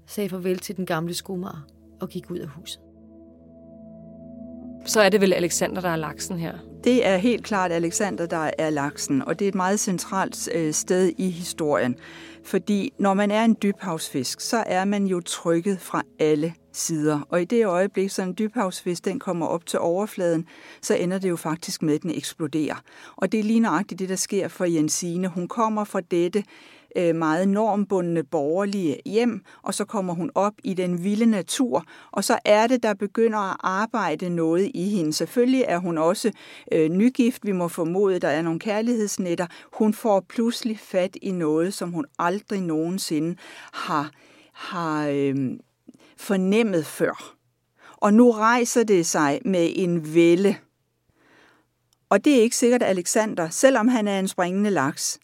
sagde 0.07 0.29
farvel 0.29 0.59
til 0.59 0.77
den 0.77 0.85
gamle 0.85 1.13
skomager 1.13 1.67
og 2.01 2.09
gik 2.09 2.31
ud 2.31 2.37
af 2.37 2.47
huset. 2.47 2.81
Så 4.85 5.01
er 5.01 5.09
det 5.09 5.21
vel 5.21 5.33
Alexander, 5.33 5.81
der 5.81 5.89
er 5.89 5.95
laksen 5.95 6.39
her? 6.39 6.57
Det 6.83 7.07
er 7.07 7.17
helt 7.17 7.45
klart 7.45 7.71
Alexander, 7.71 8.25
der 8.25 8.51
er 8.57 8.69
laksen, 8.69 9.21
og 9.21 9.39
det 9.39 9.45
er 9.45 9.49
et 9.49 9.55
meget 9.55 9.79
centralt 9.79 10.49
øh, 10.53 10.73
sted 10.73 11.11
i 11.17 11.29
historien. 11.29 11.95
Fordi 12.43 12.93
når 12.97 13.13
man 13.13 13.31
er 13.31 13.45
en 13.45 13.57
dybhavsfisk, 13.63 14.41
så 14.41 14.63
er 14.65 14.85
man 14.85 15.05
jo 15.05 15.21
trykket 15.21 15.79
fra 15.79 16.03
alle 16.19 16.53
sider. 16.73 17.19
Og 17.29 17.41
i 17.41 17.45
det 17.45 17.65
øjeblik, 17.65 18.09
så 18.09 18.21
en 18.21 18.35
dybhavsfisk 18.39 19.05
den 19.05 19.19
kommer 19.19 19.45
op 19.45 19.65
til 19.65 19.79
overfladen, 19.79 20.47
så 20.81 20.95
ender 20.95 21.19
det 21.19 21.29
jo 21.29 21.35
faktisk 21.35 21.81
med, 21.81 21.95
at 21.95 22.01
den 22.01 22.11
eksploderer. 22.11 22.75
Og 23.15 23.31
det 23.31 23.39
er 23.39 23.43
lige 23.43 23.59
nøjagtigt 23.59 23.99
det, 23.99 24.09
der 24.09 24.15
sker 24.15 24.47
for 24.47 24.65
Jensine. 24.65 25.27
Hun 25.27 25.47
kommer 25.47 25.83
fra 25.83 26.01
dette 26.01 26.43
øh, 26.95 27.15
meget 27.15 27.47
normbundne 27.47 28.23
borgerlige 28.23 28.97
hjem, 29.05 29.43
og 29.61 29.73
så 29.73 29.85
kommer 29.85 30.13
hun 30.13 30.31
op 30.35 30.53
i 30.63 30.73
den 30.73 31.03
vilde 31.03 31.25
natur, 31.25 31.85
og 32.11 32.23
så 32.23 32.39
er 32.45 32.67
det, 32.67 32.83
der 32.83 32.93
begynder 32.93 33.39
at 33.51 33.57
arbejde 33.59 34.29
noget 34.29 34.71
i 34.73 34.89
hende. 34.89 35.13
Selvfølgelig 35.13 35.65
er 35.67 35.77
hun 35.77 35.97
også 35.97 36.31
øh, 36.71 36.89
nygift, 36.89 37.45
vi 37.45 37.51
må 37.51 37.67
formode, 37.67 38.19
der 38.19 38.27
er 38.27 38.41
nogle 38.41 38.59
kærlighedsnetter. 38.59 39.47
Hun 39.73 39.93
får 39.93 40.19
pludselig 40.29 40.79
fat 40.79 41.17
i 41.21 41.31
noget, 41.31 41.73
som 41.73 41.91
hun 41.91 42.05
aldrig 42.19 42.61
nogensinde 42.61 43.35
har, 43.73 44.11
har 44.53 45.07
øh, 45.07 45.35
fornemmet 46.17 46.85
før. 46.85 47.35
Og 47.97 48.13
nu 48.13 48.31
rejser 48.31 48.83
det 48.83 49.05
sig 49.05 49.39
med 49.45 49.69
en 49.75 50.15
vælde. 50.15 50.55
Og 52.09 52.25
det 52.25 52.37
er 52.37 52.41
ikke 52.41 52.55
sikkert, 52.55 52.83
at 52.83 52.89
Alexander, 52.89 53.49
selvom 53.49 53.87
han 53.87 54.07
er 54.07 54.19
en 54.19 54.27
springende 54.27 54.69
laks, 54.69 55.19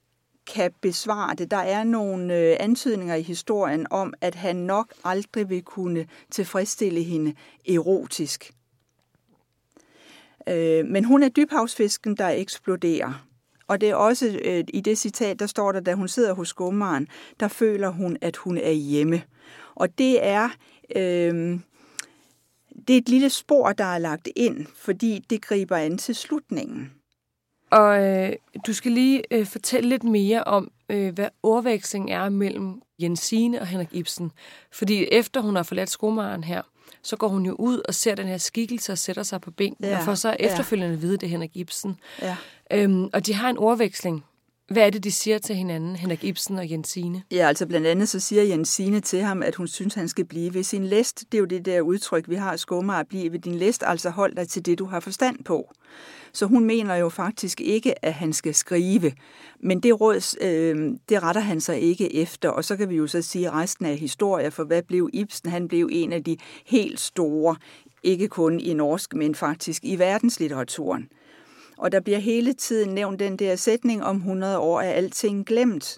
kan 0.47 0.71
besvare 0.81 1.35
det. 1.35 1.51
Der 1.51 1.57
er 1.57 1.83
nogle 1.83 2.37
øh, 2.37 2.57
antydninger 2.59 3.15
i 3.15 3.21
historien 3.21 3.87
om, 3.89 4.13
at 4.21 4.35
han 4.35 4.55
nok 4.55 4.93
aldrig 5.03 5.49
vil 5.49 5.61
kunne 5.61 6.07
tilfredsstille 6.31 7.03
hende 7.03 7.33
erotisk. 7.69 8.53
Øh, 10.49 10.85
men 10.85 11.03
hun 11.03 11.23
er 11.23 11.29
dybhavsfisken, 11.29 12.17
der 12.17 12.29
eksploderer. 12.29 13.27
Og 13.67 13.81
det 13.81 13.89
er 13.89 13.95
også 13.95 14.39
øh, 14.45 14.63
i 14.73 14.81
det 14.81 14.97
citat, 14.97 15.39
der 15.39 15.47
står 15.47 15.71
der, 15.71 15.79
da 15.79 15.93
hun 15.93 16.07
sidder 16.07 16.33
hos 16.33 16.49
skummeren, 16.49 17.07
der 17.39 17.47
føler 17.47 17.89
hun, 17.89 18.17
at 18.21 18.37
hun 18.37 18.57
er 18.57 18.71
hjemme. 18.71 19.21
Og 19.75 19.97
det 19.97 20.25
er, 20.25 20.49
øh, 20.95 21.59
det 22.87 22.93
er 22.93 22.97
et 22.97 23.09
lille 23.09 23.29
spor, 23.29 23.71
der 23.71 23.83
er 23.83 23.97
lagt 23.97 24.29
ind, 24.35 24.65
fordi 24.75 25.25
det 25.29 25.41
griber 25.41 25.77
an 25.77 25.97
til 25.97 26.15
slutningen. 26.15 26.96
Og 27.69 28.03
øh, 28.03 28.33
du 28.67 28.73
skal 28.73 28.91
lige 28.91 29.23
øh, 29.31 29.45
fortælle 29.45 29.89
lidt 29.89 30.03
mere 30.03 30.43
om, 30.43 30.71
øh, 30.89 31.13
hvad 31.13 31.29
ordveksling 31.43 32.11
er 32.11 32.29
mellem 32.29 32.81
Jensine 32.99 33.61
og 33.61 33.67
Henrik 33.67 33.89
Ibsen. 33.91 34.31
Fordi 34.71 35.07
efter 35.11 35.41
hun 35.41 35.55
har 35.55 35.63
forladt 35.63 35.89
skomaren 35.89 36.43
her, 36.43 36.61
så 37.03 37.15
går 37.15 37.27
hun 37.27 37.45
jo 37.45 37.55
ud 37.59 37.81
og 37.87 37.95
ser 37.95 38.15
den 38.15 38.27
her 38.27 38.37
skikkelse 38.37 38.91
og 38.91 38.97
sætter 38.97 39.23
sig 39.23 39.41
på 39.41 39.51
bænken, 39.51 39.85
ja, 39.85 39.97
og 39.97 40.03
får 40.03 40.15
så 40.15 40.35
efterfølgende 40.39 40.95
ja. 40.95 41.01
vide, 41.01 41.17
det 41.17 41.23
er 41.23 41.27
Henrik 41.27 41.51
Ibsen. 41.55 41.99
Ja. 42.21 42.35
Øhm, 42.71 43.09
og 43.13 43.25
de 43.25 43.33
har 43.33 43.49
en 43.49 43.57
ordveksling. 43.57 44.25
Hvad 44.71 44.85
er 44.85 44.89
det, 44.89 45.03
de 45.03 45.11
siger 45.11 45.37
til 45.37 45.55
hinanden, 45.55 45.95
Henrik 45.95 46.23
Ibsen 46.23 46.57
og 46.57 46.71
Jensine? 46.71 47.23
Ja, 47.31 47.47
altså 47.47 47.65
blandt 47.67 47.87
andet 47.87 48.09
så 48.09 48.19
siger 48.19 48.43
Jensine 48.43 48.99
til 48.99 49.21
ham, 49.21 49.43
at 49.43 49.55
hun 49.55 49.67
synes, 49.67 49.93
han 49.93 50.07
skal 50.07 50.25
blive 50.25 50.53
ved 50.53 50.63
sin 50.63 50.85
læst. 50.85 51.23
Det 51.31 51.37
er 51.37 51.39
jo 51.39 51.45
det 51.45 51.65
der 51.65 51.81
udtryk, 51.81 52.29
vi 52.29 52.35
har 52.35 52.53
i 52.53 52.57
skummer, 52.57 52.93
at 52.93 53.07
blive 53.07 53.31
ved 53.31 53.39
din 53.39 53.55
læst, 53.55 53.83
altså 53.85 54.09
hold 54.09 54.35
dig 54.35 54.47
til 54.47 54.65
det, 54.65 54.79
du 54.79 54.85
har 54.85 54.99
forstand 54.99 55.43
på. 55.43 55.73
Så 56.33 56.45
hun 56.45 56.65
mener 56.65 56.95
jo 56.95 57.09
faktisk 57.09 57.61
ikke, 57.61 58.05
at 58.05 58.13
han 58.13 58.33
skal 58.33 58.55
skrive. 58.55 59.11
Men 59.59 59.79
det 59.79 60.01
råd, 60.01 60.37
øh, 60.41 60.91
det 61.09 61.23
retter 61.23 61.41
han 61.41 61.61
sig 61.61 61.79
ikke 61.79 62.15
efter. 62.15 62.49
Og 62.49 62.65
så 62.65 62.77
kan 62.77 62.89
vi 62.89 62.95
jo 62.95 63.07
så 63.07 63.21
sige 63.21 63.51
resten 63.51 63.85
af 63.85 63.97
historien, 63.97 64.51
for 64.51 64.63
hvad 64.63 64.81
blev 64.81 65.09
Ibsen? 65.13 65.49
Han 65.49 65.67
blev 65.67 65.89
en 65.91 66.13
af 66.13 66.23
de 66.23 66.37
helt 66.65 66.99
store, 66.99 67.55
ikke 68.03 68.27
kun 68.27 68.59
i 68.59 68.73
norsk, 68.73 69.13
men 69.13 69.35
faktisk 69.35 69.85
i 69.85 69.99
verdenslitteraturen. 69.99 71.09
Og 71.77 71.91
der 71.91 71.99
bliver 71.99 72.19
hele 72.19 72.53
tiden 72.53 72.93
nævnt 72.93 73.19
den 73.19 73.37
der 73.37 73.55
sætning 73.55 74.03
om 74.03 74.15
100 74.15 74.57
år 74.57 74.81
er 74.81 74.91
alting 74.91 75.45
glemt. 75.45 75.97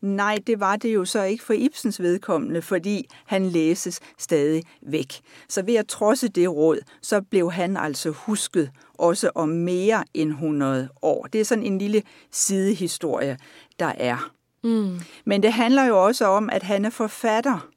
Nej, 0.00 0.38
det 0.46 0.60
var 0.60 0.76
det 0.76 0.94
jo 0.94 1.04
så 1.04 1.22
ikke 1.22 1.44
for 1.44 1.52
Ibsens 1.52 2.02
vedkommende, 2.02 2.62
fordi 2.62 3.08
han 3.26 3.46
læses 3.46 4.00
stadig 4.18 4.64
væk. 4.82 5.20
Så 5.48 5.62
ved 5.62 5.74
at 5.74 5.86
trodse 5.86 6.28
det 6.28 6.50
råd, 6.50 6.78
så 7.02 7.20
blev 7.20 7.52
han 7.52 7.76
altså 7.76 8.10
husket 8.10 8.70
også 8.94 9.30
om 9.34 9.48
mere 9.48 10.04
end 10.14 10.30
100 10.30 10.88
år. 11.02 11.26
Det 11.32 11.40
er 11.40 11.44
sådan 11.44 11.64
en 11.64 11.78
lille 11.78 12.02
sidehistorie, 12.30 13.38
der 13.78 13.92
er. 13.98 14.32
Mm. 14.64 15.00
Men 15.24 15.42
det 15.42 15.52
handler 15.52 15.84
jo 15.84 16.04
også 16.04 16.26
om, 16.26 16.50
at 16.50 16.62
han 16.62 16.84
er 16.84 16.90
forfatter. 16.90 17.68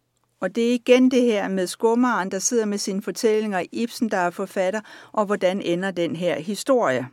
Og 0.42 0.56
det 0.56 0.70
er 0.70 0.74
igen 0.74 1.12
det 1.12 1.22
her 1.22 1.48
med 1.48 1.68
skummeren, 1.68 2.32
der 2.32 2.40
sidder 2.40 2.66
med 2.66 2.78
sine 2.78 3.02
fortællinger, 3.02 3.64
Ibsen, 3.72 4.10
der 4.10 4.18
er 4.18 4.30
forfatter, 4.30 4.82
og 5.12 5.26
hvordan 5.26 5.62
ender 5.62 5.92
den 5.92 6.16
her 6.16 6.40
historie. 6.40 7.08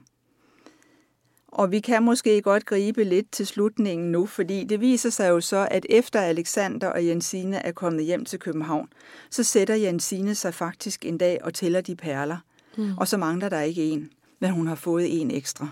Og 1.53 1.71
vi 1.71 1.81
kan 1.81 2.03
måske 2.03 2.43
godt 2.43 2.67
gribe 2.67 3.05
lidt 3.05 3.31
til 3.33 3.47
slutningen 3.47 4.13
nu, 4.13 4.27
fordi 4.27 4.65
det 4.65 4.81
viser 4.81 5.11
sig 5.11 5.29
jo 5.29 5.41
så, 5.41 5.69
at 5.71 5.87
efter 5.91 6.21
Alexander 6.21 6.89
og 6.89 7.07
Jensine 7.07 7.57
er 7.67 7.73
kommet 7.73 8.05
hjem 8.05 8.25
til 8.25 8.39
København, 8.39 8.89
så 9.31 9.45
sætter 9.45 9.75
Jensine 9.75 10.35
sig 10.35 10.55
faktisk 10.55 11.05
en 11.05 11.19
dag 11.19 11.39
og 11.43 11.55
tæller 11.55 11.81
de 11.81 11.97
perler. 11.97 12.37
Mm. 12.77 12.99
Og 12.99 13.09
så 13.09 13.17
mangler 13.17 13.49
der 13.49 13.61
ikke 13.61 13.85
en, 13.85 14.11
men 14.41 14.51
hun 14.51 14.67
har 14.67 14.75
fået 14.75 15.21
en 15.21 15.31
ekstra. 15.31 15.69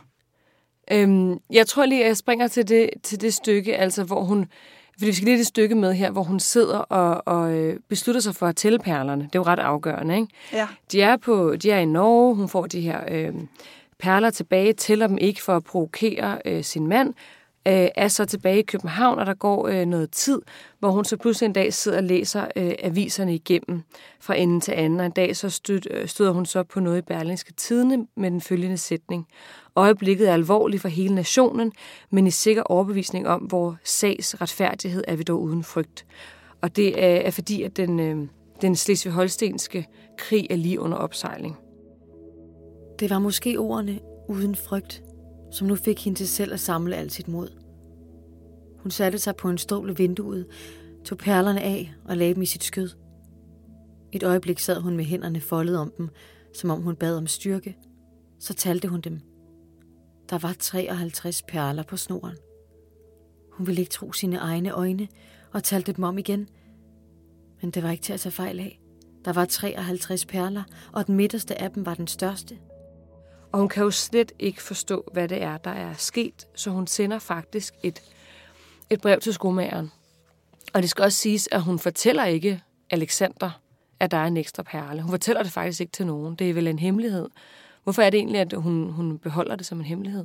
Øhm, 0.93 1.39
jeg 1.51 1.67
tror 1.67 1.87
lige, 1.87 2.03
at 2.03 2.09
jeg 2.09 2.17
springer 2.17 2.49
til 2.49 2.69
det, 2.69 2.91
til 3.03 3.21
det 3.21 3.35
stykke, 3.35 3.77
altså 3.77 4.05
hvor 4.05 4.23
hun, 4.25 4.47
fordi 4.93 5.07
vi 5.07 5.13
skal 5.13 5.25
lige 5.25 5.39
det 5.39 5.47
stykke 5.47 5.75
med 5.75 5.95
her, 5.95 6.11
hvor 6.11 6.23
hun 6.23 6.41
sidder 6.41 6.79
og, 6.79 7.23
og 7.27 7.53
øh, 7.53 7.81
beslutter 7.89 8.21
sig 8.21 8.35
for 8.35 8.47
at 8.47 8.57
tælle 8.57 8.79
perlerne. 8.79 9.23
Det 9.23 9.35
er 9.35 9.39
jo 9.39 9.43
ret 9.43 9.59
afgørende, 9.59 10.15
ikke? 10.17 10.29
Ja. 10.53 10.69
De 10.93 11.03
er, 11.03 11.17
på, 11.17 11.57
de 11.57 11.71
er 11.71 11.79
i 11.79 11.85
Norge, 11.85 12.35
hun 12.35 12.49
får 12.49 12.67
de 12.67 12.81
her... 12.81 13.01
Øh, 13.11 13.35
perler 13.99 14.31
tilbage, 14.31 14.73
tæller 14.73 15.07
dem 15.07 15.19
ikke 15.19 15.43
for 15.43 15.57
at 15.57 15.65
provokere 15.65 16.39
øh, 16.45 16.65
sin 16.65 16.87
mand, 16.87 17.15
øh, 17.69 17.89
er 17.95 18.09
så 18.09 18.25
tilbage 18.25 18.59
i 18.59 18.63
København, 18.63 19.19
og 19.19 19.27
der 19.27 19.35
går 19.35 19.69
øh, 19.69 19.87
noget 19.87 20.11
tid, 20.11 20.43
hvor 20.79 20.91
hun 20.91 21.05
så 21.05 21.17
pludselig 21.17 21.47
en 21.47 21.53
dag 21.53 21.75
sidder 21.75 21.99
og 21.99 22.05
læser 22.05 22.47
øh, 22.57 22.73
aviserne 22.83 23.35
igennem 23.35 23.83
fra 24.21 24.35
ende 24.35 24.61
til 24.61 24.73
anden, 24.73 25.01
og 25.01 25.07
en 25.07 25.13
dag 25.13 25.37
så 25.37 25.51
stød, 25.51 25.81
øh, 25.91 26.09
støder 26.09 26.31
hun 26.31 26.47
så 26.47 26.63
på 26.63 26.81
noget 26.81 26.99
i 26.99 27.03
Berlingske 27.03 27.53
Tidene 27.53 28.07
med 28.17 28.31
den 28.31 28.41
følgende 28.41 28.79
sætning. 28.79 29.27
Øjeblikket 29.77 30.29
er 30.29 30.33
alvorligt 30.33 30.83
for 30.83 30.89
hele 30.89 31.15
nationen, 31.15 31.73
men 32.11 32.27
i 32.27 32.31
sikker 32.31 32.63
overbevisning 32.63 33.29
om, 33.29 33.41
hvor 33.41 33.77
sags 33.85 34.41
retfærdighed 34.41 35.05
er 35.09 35.17
vi 35.17 35.23
dog 35.23 35.43
uden 35.43 35.65
frygt. 35.65 36.07
Og 36.63 36.77
det 36.77 37.05
er, 37.05 37.17
er 37.17 37.31
fordi, 37.31 37.63
at 37.63 37.77
den, 37.77 38.01
øh, 38.01 38.29
den 38.61 38.77
slesvig-holstenske 38.77 39.87
krig 40.19 40.47
er 40.51 40.57
lige 40.57 40.81
under 40.81 40.97
opsejling. 40.97 41.68
Det 43.01 43.11
var 43.11 43.19
måske 43.19 43.59
ordene 43.59 44.01
uden 44.29 44.55
frygt, 44.55 45.03
som 45.51 45.67
nu 45.67 45.77
fik 45.77 46.05
hende 46.05 46.19
til 46.19 46.29
selv 46.29 46.53
at 46.53 46.61
samle 46.61 46.97
alt 46.97 47.13
sit 47.13 47.29
mod. 47.29 47.49
Hun 48.79 48.91
satte 48.91 49.19
sig 49.19 49.37
på 49.37 49.49
en 49.49 49.59
stol 49.59 49.89
ved 49.89 49.95
vinduet, 49.95 50.47
tog 51.05 51.19
perlerne 51.19 51.61
af 51.61 51.95
og 52.05 52.17
lagde 52.17 52.35
dem 52.35 52.43
i 52.43 52.47
sit 52.47 52.65
skød. 52.65 52.91
Et 54.13 54.23
øjeblik 54.23 54.59
sad 54.59 54.81
hun 54.81 54.97
med 54.97 55.05
hænderne 55.05 55.41
foldet 55.41 55.79
om 55.79 55.93
dem, 55.99 56.09
som 56.55 56.71
om 56.71 56.83
hun 56.83 56.97
bad 56.97 57.17
om 57.17 57.27
styrke. 57.27 57.77
Så 58.41 58.55
talte 58.55 58.89
hun 58.89 59.01
dem. 59.01 59.21
Der 60.31 60.39
var 60.39 60.57
53 60.59 61.43
perler 61.43 61.83
på 61.83 61.97
snoren. 61.97 62.37
Hun 63.53 63.67
ville 63.67 63.81
ikke 63.81 63.93
tro 63.93 64.13
sine 64.13 64.37
egne 64.37 64.71
øjne 64.71 65.09
og 65.53 65.63
talte 65.63 65.93
dem 65.93 66.05
om 66.05 66.19
igen. 66.19 66.49
Men 67.61 67.71
det 67.71 67.83
var 67.83 67.91
ikke 67.91 68.03
til 68.03 68.13
at 68.13 68.21
tage 68.21 68.33
fejl 68.33 68.61
af. 68.61 68.81
Der 69.25 69.33
var 69.33 69.45
53 69.45 70.27
perler, 70.27 70.63
og 70.93 71.07
den 71.07 71.17
midterste 71.17 71.61
af 71.61 71.71
dem 71.71 71.87
var 71.87 71.95
den 71.95 72.07
største– 72.07 72.59
og 73.53 73.59
hun 73.59 73.69
kan 73.69 73.83
jo 73.83 73.91
slet 73.91 74.33
ikke 74.39 74.63
forstå, 74.63 75.05
hvad 75.13 75.29
det 75.29 75.43
er, 75.43 75.57
der 75.57 75.71
er 75.71 75.95
sket, 75.95 76.47
så 76.55 76.71
hun 76.71 76.87
sender 76.87 77.19
faktisk 77.19 77.75
et, 77.83 78.03
et 78.91 79.01
brev 79.01 79.21
til 79.21 79.35
skomageren. 79.35 79.93
Og 80.75 80.83
det 80.83 80.91
skal 80.91 81.05
også 81.05 81.19
siges, 81.19 81.49
at 81.53 81.63
hun 81.63 81.79
fortæller 81.79 82.25
ikke 82.25 82.63
Alexander, 82.91 83.61
at 84.01 84.11
der 84.11 84.17
er 84.17 84.27
en 84.27 84.37
ekstra 84.37 84.63
perle. 84.63 85.03
Hun 85.03 85.11
fortæller 85.11 85.43
det 85.43 85.53
faktisk 85.53 85.81
ikke 85.81 85.93
til 85.93 86.07
nogen. 86.07 86.35
Det 86.35 86.51
er 86.51 86.55
vel 86.55 86.67
en 86.67 86.79
hemmelighed. 86.79 87.29
Hvorfor 87.85 88.03
er 88.03 88.11
det 88.11 88.19
egentlig, 88.19 88.41
at 88.41 88.53
hun, 88.53 88.91
hun 88.91 89.19
beholder 89.19 89.57
det 89.57 89.67
som 89.67 89.79
en 89.79 89.85
hemmelighed? 89.85 90.25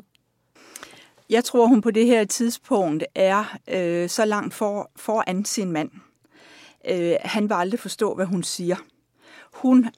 Jeg 1.30 1.44
tror, 1.44 1.68
hun 1.68 1.82
på 1.82 1.92
det 1.92 2.06
her 2.06 2.24
tidspunkt 2.24 3.04
er 3.16 3.58
øh, 3.68 4.10
så 4.10 4.26
langt 4.26 4.54
for, 4.54 4.92
foran 4.96 5.46
sin 5.46 5.72
mand. 5.72 5.92
Øh, 6.90 7.16
han 7.22 7.50
vil 7.50 7.56
aldrig 7.56 7.80
forstå, 7.80 8.16
hvad 8.16 8.26
hun 8.26 8.44
siger. 8.44 8.76
Hun 9.54 9.90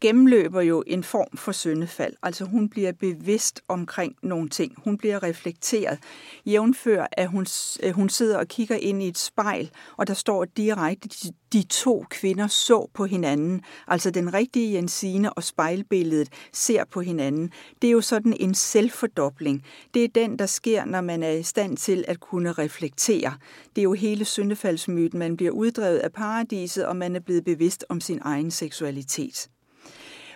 gennemløber 0.00 0.60
jo 0.60 0.84
en 0.86 1.04
form 1.04 1.36
for 1.36 1.52
syndefald. 1.52 2.14
Altså 2.22 2.44
hun 2.44 2.68
bliver 2.68 2.92
bevidst 2.92 3.60
omkring 3.68 4.16
nogle 4.22 4.48
ting. 4.48 4.74
Hun 4.84 4.98
bliver 4.98 5.22
reflekteret. 5.22 5.98
Jævnfør, 6.46 7.06
at 7.12 7.28
hun, 7.28 7.46
hun 7.92 8.08
sidder 8.08 8.38
og 8.38 8.48
kigger 8.48 8.76
ind 8.76 9.02
i 9.02 9.08
et 9.08 9.18
spejl, 9.18 9.70
og 9.96 10.06
der 10.06 10.14
står 10.14 10.44
direkte, 10.44 11.08
de, 11.08 11.32
de 11.52 11.62
to 11.62 12.04
kvinder 12.10 12.46
så 12.46 12.86
på 12.94 13.04
hinanden. 13.04 13.62
Altså 13.86 14.10
den 14.10 14.34
rigtige 14.34 14.74
Jensine 14.74 15.32
og 15.32 15.42
spejlbilledet 15.42 16.28
ser 16.52 16.84
på 16.84 17.00
hinanden. 17.00 17.52
Det 17.82 17.88
er 17.88 17.92
jo 17.92 18.00
sådan 18.00 18.36
en 18.40 18.54
selvfordobling. 18.54 19.64
Det 19.94 20.04
er 20.04 20.08
den, 20.08 20.38
der 20.38 20.46
sker, 20.46 20.84
når 20.84 21.00
man 21.00 21.22
er 21.22 21.30
i 21.30 21.42
stand 21.42 21.76
til 21.76 22.04
at 22.08 22.20
kunne 22.20 22.52
reflektere. 22.52 23.34
Det 23.76 23.80
er 23.80 23.84
jo 23.84 23.92
hele 23.92 24.24
syndefaldsmyten. 24.24 25.18
Man 25.18 25.36
bliver 25.36 25.52
uddrevet 25.52 25.98
af 25.98 26.12
paradiset, 26.12 26.86
og 26.86 26.96
man 26.96 27.16
er 27.16 27.20
blevet 27.20 27.44
bevidst 27.44 27.84
om 27.88 28.00
sin 28.00 28.18
egen 28.22 28.50
seksualitet. 28.50 29.48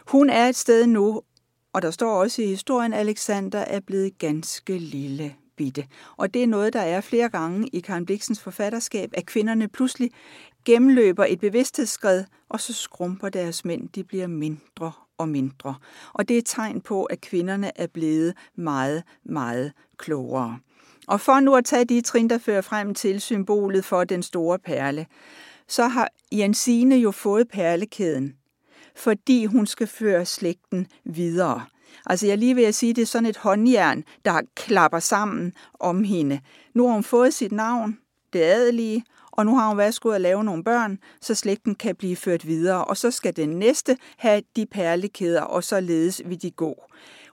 Hun 0.06 0.30
er 0.30 0.48
et 0.48 0.56
sted 0.56 0.86
nu, 0.86 1.22
Og 1.72 1.82
der 1.82 1.90
står 1.90 2.20
også 2.20 2.42
i 2.42 2.46
historien, 2.46 2.92
at 2.92 3.00
Alexander 3.00 3.58
er 3.58 3.80
blevet 3.80 4.18
ganske 4.18 4.78
lille 4.78 5.34
bitte. 5.56 5.86
Og 6.16 6.34
det 6.34 6.42
er 6.42 6.46
noget, 6.46 6.72
der 6.72 6.80
er 6.80 7.00
flere 7.00 7.28
gange 7.28 7.68
i 7.72 7.80
Karen 7.80 8.06
Bliksens 8.06 8.40
forfatterskab, 8.40 9.10
at 9.12 9.26
kvinderne 9.26 9.68
pludselig 9.68 10.10
gennemløber 10.64 11.24
et 11.28 11.40
bevidsthedsskred, 11.40 12.24
og 12.48 12.60
så 12.60 12.72
skrumper 12.72 13.28
deres 13.28 13.64
mænd, 13.64 13.88
de 13.88 14.04
bliver 14.04 14.26
mindre 14.26 14.92
og 15.18 15.28
mindre. 15.28 15.74
Og 16.12 16.28
det 16.28 16.34
er 16.34 16.38
et 16.38 16.46
tegn 16.46 16.80
på, 16.80 17.04
at 17.04 17.20
kvinderne 17.20 17.70
er 17.80 17.86
blevet 17.86 18.34
meget, 18.56 19.02
meget 19.24 19.72
klogere. 19.98 20.58
Og 21.06 21.20
for 21.20 21.40
nu 21.40 21.54
at 21.54 21.64
tage 21.64 21.84
de 21.84 22.00
trin, 22.00 22.30
der 22.30 22.38
fører 22.38 22.60
frem 22.60 22.94
til 22.94 23.20
symbolet 23.20 23.84
for 23.84 24.04
den 24.04 24.22
store 24.22 24.58
perle, 24.58 25.06
så 25.68 25.86
har 25.86 26.08
Jensine 26.32 26.96
jo 26.96 27.10
fået 27.10 27.48
perlekæden, 27.48 28.34
fordi 28.96 29.44
hun 29.44 29.66
skal 29.66 29.86
føre 29.86 30.26
slægten 30.26 30.86
videre. 31.04 31.64
Altså 32.06 32.26
jeg 32.26 32.38
lige 32.38 32.54
vil 32.54 32.62
at 32.62 32.74
sige, 32.74 32.94
det 32.94 33.02
er 33.02 33.06
sådan 33.06 33.28
et 33.28 33.36
håndjern, 33.36 34.04
der 34.24 34.40
klapper 34.56 34.98
sammen 34.98 35.52
om 35.80 36.04
hende. 36.04 36.40
Nu 36.74 36.86
har 36.86 36.94
hun 36.94 37.04
fået 37.04 37.34
sit 37.34 37.52
navn, 37.52 37.98
det 38.32 38.42
adelige, 38.42 39.04
og 39.30 39.46
nu 39.46 39.56
har 39.56 39.68
hun 39.68 39.78
været 39.78 39.94
skulle 39.94 40.14
at 40.14 40.20
lave 40.20 40.44
nogle 40.44 40.64
børn, 40.64 40.98
så 41.20 41.34
slægten 41.34 41.74
kan 41.74 41.96
blive 41.96 42.16
ført 42.16 42.46
videre, 42.46 42.84
og 42.84 42.96
så 42.96 43.10
skal 43.10 43.36
den 43.36 43.48
næste 43.48 43.96
have 44.16 44.42
de 44.56 44.66
perlekæder, 44.66 45.42
og 45.42 45.64
således 45.64 46.22
vil 46.24 46.42
de 46.42 46.50
gå. 46.50 46.84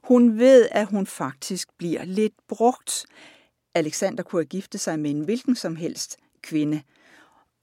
Hun 0.04 0.40
ved, 0.40 0.68
at 0.72 0.88
hun 0.88 1.06
faktisk 1.06 1.70
bliver 1.78 2.04
lidt 2.06 2.34
brugt. 2.48 3.06
Alexander 3.76 4.24
kunne 4.24 4.40
have 4.40 4.46
giftet 4.46 4.82
sig 4.82 5.00
med 5.00 5.12
en 5.12 5.22
hvilken 5.22 5.56
som 5.56 5.76
helst 5.76 6.18
kvinde. 6.42 6.82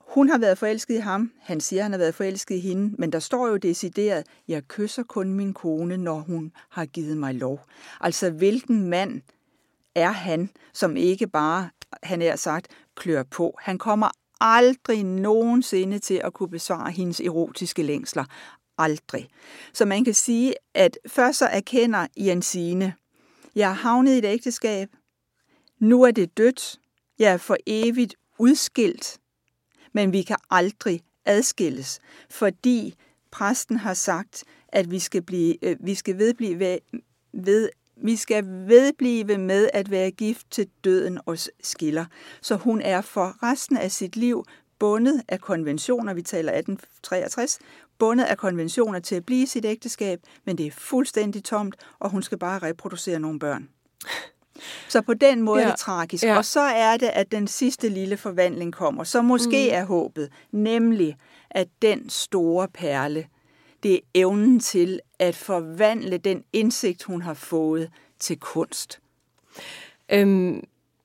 Hun 0.08 0.28
har 0.28 0.38
været 0.38 0.58
forelsket 0.58 0.94
i 0.94 0.98
ham, 0.98 1.32
han 1.40 1.60
siger, 1.60 1.82
han 1.82 1.92
har 1.92 1.98
været 1.98 2.14
forelsket 2.14 2.54
i 2.54 2.60
hende, 2.60 2.94
men 2.98 3.12
der 3.12 3.18
står 3.18 3.48
jo 3.48 3.56
decideret, 3.56 4.26
jeg 4.48 4.62
kysser 4.68 5.02
kun 5.02 5.32
min 5.32 5.54
kone, 5.54 5.96
når 5.96 6.18
hun 6.18 6.52
har 6.68 6.86
givet 6.86 7.16
mig 7.16 7.34
lov. 7.34 7.60
Altså, 8.00 8.30
hvilken 8.30 8.88
mand 8.88 9.22
er 9.94 10.10
han, 10.10 10.50
som 10.72 10.96
ikke 10.96 11.26
bare, 11.26 11.70
han 12.02 12.22
er 12.22 12.36
sagt, 12.36 12.66
klør 12.94 13.22
på. 13.22 13.58
Han 13.60 13.78
kommer 13.78 14.08
aldrig 14.40 15.04
nogensinde 15.04 15.98
til 15.98 16.20
at 16.24 16.32
kunne 16.32 16.50
besvare 16.50 16.90
hendes 16.90 17.20
erotiske 17.20 17.82
længsler. 17.82 18.24
Aldrig. 18.78 19.28
Så 19.72 19.84
man 19.84 20.04
kan 20.04 20.14
sige, 20.14 20.54
at 20.74 20.98
først 21.06 21.38
så 21.38 21.46
erkender 21.46 22.06
Jensine, 22.16 22.94
jeg 23.54 23.70
er 23.70 23.74
havnet 23.74 24.14
i 24.14 24.18
et 24.18 24.24
ægteskab, 24.24 24.88
nu 25.78 26.02
er 26.02 26.10
det 26.10 26.36
dødt, 26.36 26.80
jeg 27.18 27.32
er 27.32 27.36
for 27.36 27.56
evigt 27.66 28.14
udskilt, 28.38 29.18
men 29.92 30.12
vi 30.12 30.22
kan 30.22 30.36
aldrig 30.50 31.00
adskilles, 31.24 32.00
fordi 32.30 32.94
præsten 33.30 33.76
har 33.76 33.94
sagt, 33.94 34.44
at 34.68 34.90
vi 34.90 34.98
skal, 34.98 35.22
blive, 35.22 35.64
øh, 35.64 35.76
vi 35.80 35.94
skal 35.94 36.18
vedblive 36.18 36.58
ved, 36.58 36.78
ved 37.32 37.68
vi 38.02 38.16
skal 38.16 38.44
vedblive 38.46 39.38
med 39.38 39.68
at 39.72 39.90
være 39.90 40.10
gift 40.10 40.50
til 40.50 40.68
døden 40.84 41.18
os 41.26 41.50
skiller. 41.60 42.04
Så 42.40 42.56
hun 42.56 42.80
er 42.80 43.00
for 43.00 43.42
resten 43.42 43.76
af 43.76 43.90
sit 43.90 44.16
liv 44.16 44.44
bundet 44.78 45.22
af 45.28 45.40
konventioner, 45.40 46.14
vi 46.14 46.22
taler 46.22 46.52
1863, 46.52 47.58
bundet 47.98 48.24
af 48.24 48.38
konventioner 48.38 48.98
til 48.98 49.14
at 49.14 49.26
blive 49.26 49.46
sit 49.46 49.64
ægteskab, 49.64 50.20
men 50.44 50.58
det 50.58 50.66
er 50.66 50.70
fuldstændig 50.70 51.44
tomt, 51.44 51.76
og 51.98 52.10
hun 52.10 52.22
skal 52.22 52.38
bare 52.38 52.58
reproducere 52.58 53.20
nogle 53.20 53.38
børn. 53.38 53.68
Så 54.88 55.02
på 55.02 55.14
den 55.14 55.42
måde 55.42 55.60
ja. 55.60 55.66
er 55.66 55.70
det 55.70 55.80
tragisk. 55.80 56.24
Ja. 56.24 56.36
Og 56.36 56.44
så 56.44 56.60
er 56.60 56.96
det, 56.96 57.10
at 57.12 57.32
den 57.32 57.46
sidste 57.46 57.88
lille 57.88 58.16
forvandling 58.16 58.72
kommer, 58.72 59.04
så 59.04 59.22
måske 59.22 59.68
mm. 59.70 59.76
er 59.76 59.84
håbet, 59.84 60.28
nemlig 60.52 61.16
at 61.50 61.68
den 61.82 62.10
store 62.10 62.68
perle, 62.68 63.26
det 63.82 63.94
er 63.94 64.00
evnen 64.14 64.60
til 64.60 65.00
at 65.18 65.36
forvandle 65.36 66.18
den 66.18 66.44
indsigt, 66.52 67.02
hun 67.02 67.22
har 67.22 67.34
fået 67.34 67.90
til 68.18 68.40
kunst. 68.40 69.00
Øhm, 70.12 70.62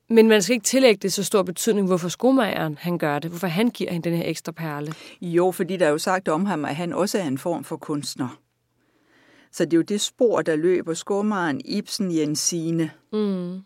men 0.08 0.28
man 0.28 0.42
skal 0.42 0.54
ikke 0.54 0.64
tillægge 0.64 0.98
det 1.02 1.12
så 1.12 1.24
stor 1.24 1.42
betydning, 1.42 1.86
hvorfor 1.86 2.08
skomageren 2.08 2.78
han 2.80 2.98
gør 2.98 3.18
det, 3.18 3.30
hvorfor 3.30 3.46
han 3.46 3.68
giver 3.68 3.92
hende 3.92 4.10
den 4.10 4.18
her 4.18 4.28
ekstra 4.28 4.52
perle. 4.52 4.94
Jo, 5.20 5.50
fordi 5.50 5.76
der 5.76 5.86
er 5.86 5.90
jo 5.90 5.98
sagt 5.98 6.28
om 6.28 6.46
ham, 6.46 6.64
at 6.64 6.76
han 6.76 6.92
også 6.92 7.18
er 7.18 7.22
en 7.22 7.38
form 7.38 7.64
for 7.64 7.76
kunstner. 7.76 8.38
Så 9.54 9.64
det 9.64 9.72
er 9.72 9.76
jo 9.76 9.82
det 9.82 10.00
spor, 10.00 10.42
der 10.42 10.56
løber 10.56 10.94
skomageren 10.94 11.60
Ibsen 11.64 12.16
Jensine. 12.16 12.90
Mm. 13.12 13.60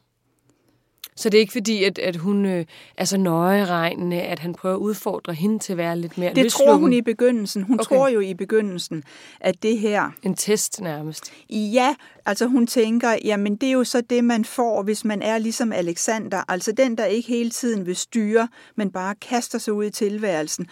Så 1.16 1.29
det 1.29 1.38
er 1.38 1.40
ikke 1.40 1.53
fordi, 1.53 1.85
at, 1.85 1.98
at 1.98 2.16
hun 2.16 2.46
øh, 2.46 2.64
er 2.96 3.05
så 3.05 3.16
nøjeregnende, 3.18 4.20
at 4.20 4.38
han 4.38 4.53
prøver 4.53 4.74
at 4.74 4.79
udfordre 4.79 5.35
hende 5.35 5.59
til 5.59 5.72
at 5.72 5.77
være 5.77 5.98
lidt 5.98 6.18
mere 6.18 6.35
Det 6.35 6.42
løslukken. 6.42 6.66
tror 6.72 6.77
hun 6.77 6.92
i 6.92 7.03
begyndelsen. 7.03 7.62
Hun 7.62 7.81
okay. 7.81 7.85
tror 7.85 8.09
jo 8.09 8.20
i 8.20 8.35
begyndelsen, 8.35 9.05
at 9.40 9.62
det 9.62 9.79
her... 9.79 10.11
En 10.22 10.35
test 10.35 10.81
nærmest. 10.81 11.33
Ja, 11.51 11.94
altså 12.27 12.46
hun 12.46 12.66
tænker, 12.66 13.16
jamen 13.24 13.57
det 13.57 13.66
er 13.68 13.72
jo 13.72 13.85
så 13.85 14.01
det, 14.01 14.24
man 14.24 14.44
får, 14.44 14.83
hvis 14.83 15.05
man 15.05 15.22
er 15.22 15.38
ligesom 15.38 15.72
Alexander. 15.72 16.42
Altså 16.48 16.72
den, 16.72 16.98
der 16.98 17.05
ikke 17.05 17.29
hele 17.29 17.51
tiden 17.51 17.87
vil 17.87 17.96
styre, 17.96 18.48
men 18.77 18.90
bare 18.90 19.14
kaster 19.14 19.59
sig 19.59 19.72
ud 19.72 19.85
i 19.85 19.90
tilværelsen 19.90 20.66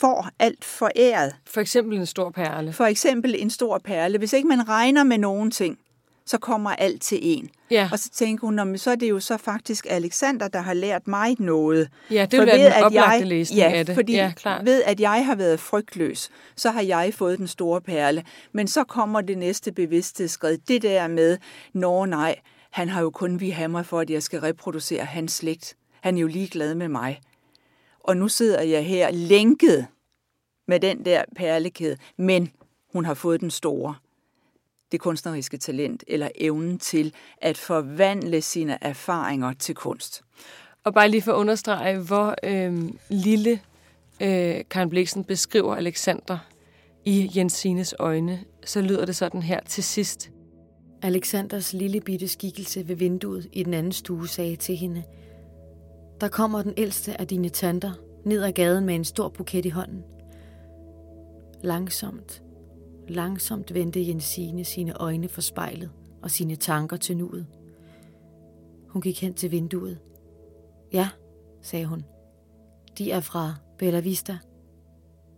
får 0.00 0.28
alt 0.38 0.64
foræret. 0.64 1.34
For 1.46 1.60
eksempel 1.60 1.98
en 1.98 2.06
stor 2.06 2.30
perle. 2.30 2.72
For 2.72 2.84
eksempel 2.84 3.34
en 3.38 3.50
stor 3.50 3.78
perle. 3.78 4.18
Hvis 4.18 4.32
ikke 4.32 4.48
man 4.48 4.68
regner 4.68 5.04
med 5.04 5.18
nogen 5.18 5.50
ting, 5.50 5.78
så 6.26 6.38
kommer 6.38 6.70
alt 6.70 7.02
til 7.02 7.18
en. 7.22 7.50
Ja. 7.70 7.88
Og 7.92 7.98
så 7.98 8.10
tænker 8.10 8.46
hun, 8.46 8.78
så 8.78 8.90
er 8.90 8.94
det 8.94 9.10
jo 9.10 9.20
så 9.20 9.36
faktisk 9.36 9.86
Alexander, 9.90 10.48
der 10.48 10.60
har 10.60 10.74
lært 10.74 11.06
mig 11.06 11.36
noget. 11.38 11.88
Ja, 12.10 12.26
det 12.30 12.40
vil 12.40 12.46
være 12.46 12.76
den 12.76 12.84
oplagte 12.84 13.18
jeg, 13.18 13.26
læsning 13.26 13.58
ja, 13.58 13.72
af 13.72 13.86
det. 13.86 13.94
fordi 13.94 14.14
ja, 14.14 14.32
klar. 14.36 14.62
ved 14.62 14.82
at 14.82 15.00
jeg 15.00 15.26
har 15.26 15.34
været 15.34 15.60
frygtløs, 15.60 16.30
så 16.56 16.70
har 16.70 16.82
jeg 16.82 17.14
fået 17.14 17.38
den 17.38 17.48
store 17.48 17.80
perle. 17.80 18.24
Men 18.52 18.68
så 18.68 18.84
kommer 18.84 19.20
det 19.20 19.38
næste 19.38 19.72
bevidsthedsskred. 19.72 20.58
Det 20.68 20.82
der 20.82 21.08
med, 21.08 21.38
nå 21.72 22.04
nej, 22.04 22.36
han 22.70 22.88
har 22.88 23.02
jo 23.02 23.10
kun 23.10 23.40
vi 23.40 23.50
hammer 23.50 23.82
for, 23.82 24.00
at 24.00 24.10
jeg 24.10 24.22
skal 24.22 24.40
reproducere 24.40 25.04
hans 25.04 25.32
slægt. 25.32 25.74
Han 26.00 26.16
er 26.16 26.20
jo 26.20 26.26
ligeglad 26.26 26.74
med 26.74 26.88
mig. 26.88 27.20
Og 28.04 28.16
nu 28.16 28.28
sidder 28.28 28.62
jeg 28.62 28.86
her 28.86 29.10
lænket 29.10 29.86
med 30.68 30.80
den 30.80 31.04
der 31.04 31.24
perlekæde, 31.36 31.96
men 32.16 32.52
hun 32.92 33.04
har 33.04 33.14
fået 33.14 33.40
den 33.40 33.50
store 33.50 33.94
det 34.92 35.00
kunstneriske 35.00 35.56
talent 35.56 36.04
eller 36.06 36.28
evnen 36.34 36.78
til 36.78 37.14
at 37.40 37.58
forvandle 37.58 38.42
sine 38.42 38.78
erfaringer 38.80 39.52
til 39.52 39.74
kunst. 39.74 40.22
Og 40.84 40.94
bare 40.94 41.08
lige 41.08 41.22
for 41.22 41.32
at 41.32 41.36
understrege, 41.36 41.98
hvor 41.98 42.34
øh, 42.42 42.88
lille 43.08 43.60
øh, 44.22 44.64
Karen 44.70 44.90
Bliksen 44.90 45.24
beskriver 45.24 45.76
Alexander 45.76 46.38
i 47.04 47.30
Jensines 47.36 47.94
øjne, 47.98 48.44
så 48.64 48.80
lyder 48.80 49.06
det 49.06 49.16
sådan 49.16 49.42
her 49.42 49.60
til 49.60 49.84
sidst. 49.84 50.30
Alexanders 51.02 51.72
lille 51.72 52.00
bitte 52.00 52.28
skikkelse 52.28 52.88
ved 52.88 52.96
vinduet 52.96 53.48
i 53.52 53.62
den 53.62 53.74
anden 53.74 53.92
stue 53.92 54.28
sagde 54.28 54.56
til 54.56 54.76
hende, 54.76 55.02
der 56.20 56.28
kommer 56.28 56.62
den 56.62 56.74
ældste 56.76 57.20
af 57.20 57.26
dine 57.26 57.48
tanter 57.48 57.92
ned 58.24 58.42
ad 58.42 58.52
gaden 58.52 58.86
med 58.86 58.94
en 58.94 59.04
stor 59.04 59.28
buket 59.28 59.66
i 59.66 59.68
hånden. 59.68 60.04
Langsomt 61.62 62.42
Langsomt 63.08 63.74
vendte 63.74 64.08
Jensine 64.08 64.64
sine 64.64 64.92
øjne 64.92 65.28
for 65.28 65.40
spejlet 65.40 65.90
og 66.22 66.30
sine 66.30 66.56
tanker 66.56 66.96
til 66.96 67.16
nuet. 67.16 67.46
Hun 68.88 69.02
gik 69.02 69.20
hen 69.20 69.34
til 69.34 69.50
vinduet. 69.50 69.98
Ja, 70.92 71.08
sagde 71.62 71.86
hun. 71.86 72.04
De 72.98 73.10
er 73.10 73.20
fra 73.20 73.54
Bella 73.78 74.00
Vista. 74.00 74.38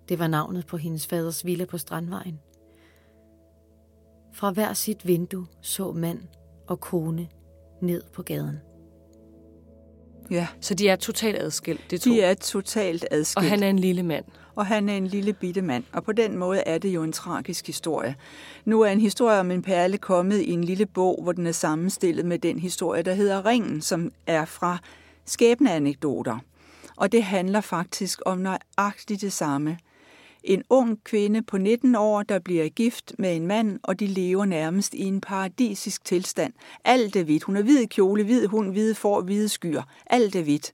Det 0.09 0.19
var 0.19 0.27
navnet 0.27 0.67
på 0.67 0.77
hendes 0.77 1.07
faders 1.07 1.45
villa 1.45 1.65
på 1.65 1.79
Strandvejen. 1.79 2.41
Fra 4.33 4.51
hver 4.51 4.73
sit 4.73 5.07
vindue 5.07 5.47
så 5.61 5.93
mand 5.93 6.21
og 6.67 6.81
kone 6.81 7.29
ned 7.81 8.03
på 8.13 8.23
gaden. 8.23 8.59
Ja. 10.31 10.47
Så 10.61 10.75
de 10.75 10.89
er 10.89 10.97
totalt 10.97 11.39
adskilt, 11.39 11.91
det 11.91 12.01
to. 12.01 12.11
De 12.11 12.21
er 12.23 12.35
totalt 12.35 13.05
adskilt. 13.11 13.37
Og 13.37 13.51
han 13.51 13.63
er 13.63 13.71
en 13.71 13.79
lille 13.79 14.03
mand 14.03 14.25
og 14.57 14.67
han 14.67 14.89
er 14.89 14.97
en 14.97 15.07
lille 15.07 15.33
bitte 15.33 15.63
mand. 15.63 15.85
Og 15.93 16.05
på 16.05 16.13
den 16.13 16.39
måde 16.39 16.61
er 16.61 16.79
det 16.79 16.89
jo 16.89 17.03
en 17.03 17.13
tragisk 17.13 17.67
historie. 17.67 18.17
Nu 18.65 18.81
er 18.81 18.91
en 18.91 19.01
historie 19.01 19.41
om 19.41 19.51
en 19.51 19.63
perle 19.63 19.99
kommet 19.99 20.41
i 20.41 20.51
en 20.51 20.65
lille 20.65 20.87
bog, 20.87 21.23
hvor 21.23 21.33
den 21.33 21.47
er 21.47 21.53
sammenstillet 21.53 22.27
med 22.27 22.39
den 22.39 22.59
historie, 22.59 23.03
der 23.03 23.15
hedder 23.15 23.47
Ringen, 23.47 23.81
som 23.81 24.13
er 24.27 24.45
fra 24.45 24.79
skæbneanekdoter. 25.25 26.39
Og 26.97 27.13
det 27.13 27.23
handler 27.23 27.61
faktisk 27.61 28.21
om 28.27 28.39
nøjagtigt 28.39 29.21
det 29.21 29.33
samme. 29.33 29.79
En 30.47 30.63
ung 30.71 31.05
kvinde 31.05 31.43
på 31.43 31.59
19 31.59 31.95
år, 31.95 32.23
der 32.23 32.39
bliver 32.39 32.69
gift 32.69 33.13
med 33.19 33.37
en 33.37 33.47
mand, 33.47 33.81
og 33.83 34.01
de 34.01 34.07
lever 34.07 34.45
nærmest 34.45 34.95
i 34.95 35.05
en 35.05 35.21
paradisisk 35.21 36.05
tilstand. 36.05 36.53
Alt 36.85 37.17
er 37.17 37.25
hvidt. 37.25 37.43
Hun 37.43 37.57
er 37.57 37.63
hvid 37.63 37.87
kjole, 37.87 38.25
hvid 38.25 38.47
hund, 38.47 38.73
hvide 38.73 38.95
får, 38.95 39.21
hvide 39.21 39.49
skyer. 39.49 39.83
Alt 40.07 40.37
er 40.37 40.43
hvidt. 40.43 40.73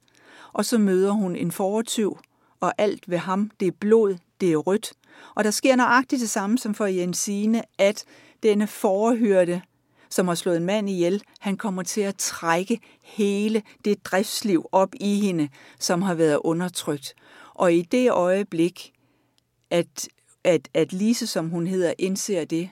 Og 0.53 0.65
så 0.65 0.79
møder 0.79 1.11
hun 1.11 1.37
en 1.37 1.53
fortyv, 1.53 2.19
og 2.61 2.73
alt 2.79 3.11
ved 3.11 3.19
ham, 3.19 3.51
det 3.61 3.69
er 3.69 3.73
blod, 3.81 4.17
det 4.41 4.53
er 4.53 4.57
rødt. 4.57 4.93
Og 5.35 5.45
der 5.45 5.51
sker 5.51 5.77
nøjagtigt 5.77 6.21
det 6.21 6.31
samme 6.31 6.59
som 6.59 6.75
for 6.75 6.87
Jensine, 6.87 7.63
at 7.79 8.05
denne 8.43 8.67
forhørte, 8.67 9.63
som 10.11 10.29
har 10.29 10.35
slået 10.35 10.57
en 10.57 10.67
mand 10.67 10.91
ihjel, 10.91 11.23
han 11.41 11.57
kommer 11.57 11.83
til 11.83 12.01
at 12.01 12.17
trække 12.17 12.81
hele 13.03 13.63
det 13.85 14.05
driftsliv 14.05 14.67
op 14.73 14.95
i 15.01 15.21
hende, 15.21 15.49
som 15.79 16.03
har 16.03 16.15
været 16.15 16.39
undertrykt. 16.45 17.15
Og 17.55 17.73
i 17.75 17.83
det 17.83 18.11
øjeblik, 18.11 18.93
at, 19.73 20.09
at, 20.45 20.69
at 20.75 20.93
Lise, 20.93 21.27
som 21.27 21.49
hun 21.49 21.67
hedder, 21.67 21.95
indser 21.99 22.45
det, 22.45 22.71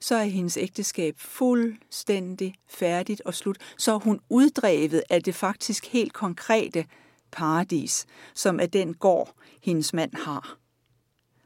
så 0.00 0.14
er 0.14 0.24
hendes 0.24 0.56
ægteskab 0.56 1.14
fuldstændig 1.18 2.54
færdigt 2.68 3.22
og 3.24 3.34
slut. 3.34 3.58
Så 3.76 3.94
er 3.94 3.98
hun 3.98 4.20
uddrevet 4.28 5.02
af 5.10 5.22
det 5.22 5.34
faktisk 5.34 5.86
helt 5.86 6.12
konkrete 6.12 6.84
paradis, 7.30 8.06
som 8.34 8.60
er 8.60 8.66
den 8.66 8.94
gård, 8.94 9.34
hendes 9.62 9.94
mand 9.94 10.14
har. 10.14 10.58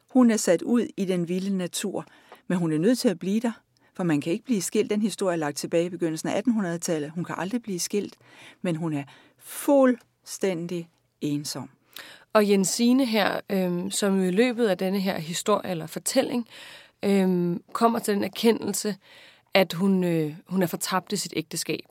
Hun 0.09 0.31
er 0.31 0.37
sat 0.37 0.63
ud 0.63 0.87
i 0.97 1.05
den 1.05 1.29
vilde 1.29 1.57
natur, 1.57 2.07
men 2.47 2.59
hun 2.59 2.73
er 2.73 2.79
nødt 2.79 2.99
til 2.99 3.09
at 3.09 3.19
blive 3.19 3.41
der, 3.41 3.53
for 3.95 4.05
man 4.05 4.21
kan 4.21 4.33
ikke 4.33 4.45
blive 4.45 4.63
skilt. 4.63 4.91
Den 4.91 5.03
historie 5.03 5.33
er 5.35 5.39
lagt 5.39 5.57
tilbage 5.57 5.87
i 5.87 5.91
begyndelsen 5.91 6.29
af 6.29 6.43
1800-tallet. 6.43 7.11
Hun 7.11 7.25
kan 7.25 7.35
aldrig 7.39 7.63
blive 7.63 7.81
skilt, 7.81 8.17
men 8.63 8.77
hun 8.77 8.93
er 8.93 9.05
fuldstændig 9.39 10.89
ensom. 11.21 11.71
Og 12.33 12.49
Jensine 12.49 13.07
her, 13.07 13.41
øhm, 13.51 13.91
som 13.91 14.25
i 14.25 14.31
løbet 14.31 14.67
af 14.67 14.79
denne 14.79 15.01
her 15.01 15.19
historie 15.19 15.71
eller 15.71 15.87
fortælling, 15.87 16.49
øhm, 17.03 17.63
kommer 17.73 17.99
til 17.99 18.15
den 18.15 18.25
erkendelse, 18.25 18.97
at 19.55 19.73
hun, 19.73 20.05
øh, 20.05 20.35
hun 20.47 20.63
er 20.63 20.67
fortabt 20.67 21.13
i 21.13 21.17
sit 21.17 21.33
ægteskab. 21.37 21.85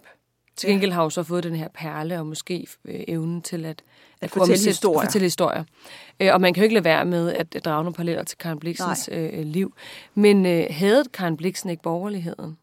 Til 0.56 0.70
gengæld 0.70 0.92
har 0.92 1.02
hun 1.02 1.12
så 1.12 1.24
fået 1.24 1.44
den 1.44 1.56
her 1.56 1.68
perle 1.74 2.20
og 2.20 2.28
måske 2.28 2.68
øh, 2.86 3.04
evnen 3.08 3.42
til 3.42 3.66
at, 3.66 3.84
at 4.22 4.32
fortælle 4.32 4.54
omsætte, 4.54 4.70
historier. 4.70 5.06
Fortælle 5.06 5.26
historier. 5.26 5.64
Øh, 6.20 6.34
og 6.34 6.42
man 6.42 6.54
kan 6.54 6.62
jo 6.62 6.64
ikke 6.64 6.74
lade 6.74 6.86
være 6.86 7.06
med 7.06 7.34
at, 7.34 7.56
at 7.56 7.66
drage 7.66 7.84
nogle 7.84 7.94
paralleller 7.94 8.24
til 8.24 8.38
Karen 8.38 8.60
Bliksens 8.60 9.10
øh, 9.12 9.46
liv. 9.46 9.74
Men 10.16 10.46
øh, 10.46 10.66
havde 10.70 11.04
Karen 11.14 11.38
Bliksen 11.38 11.70
ikke 11.70 11.84
borgerligheden? 11.84 12.58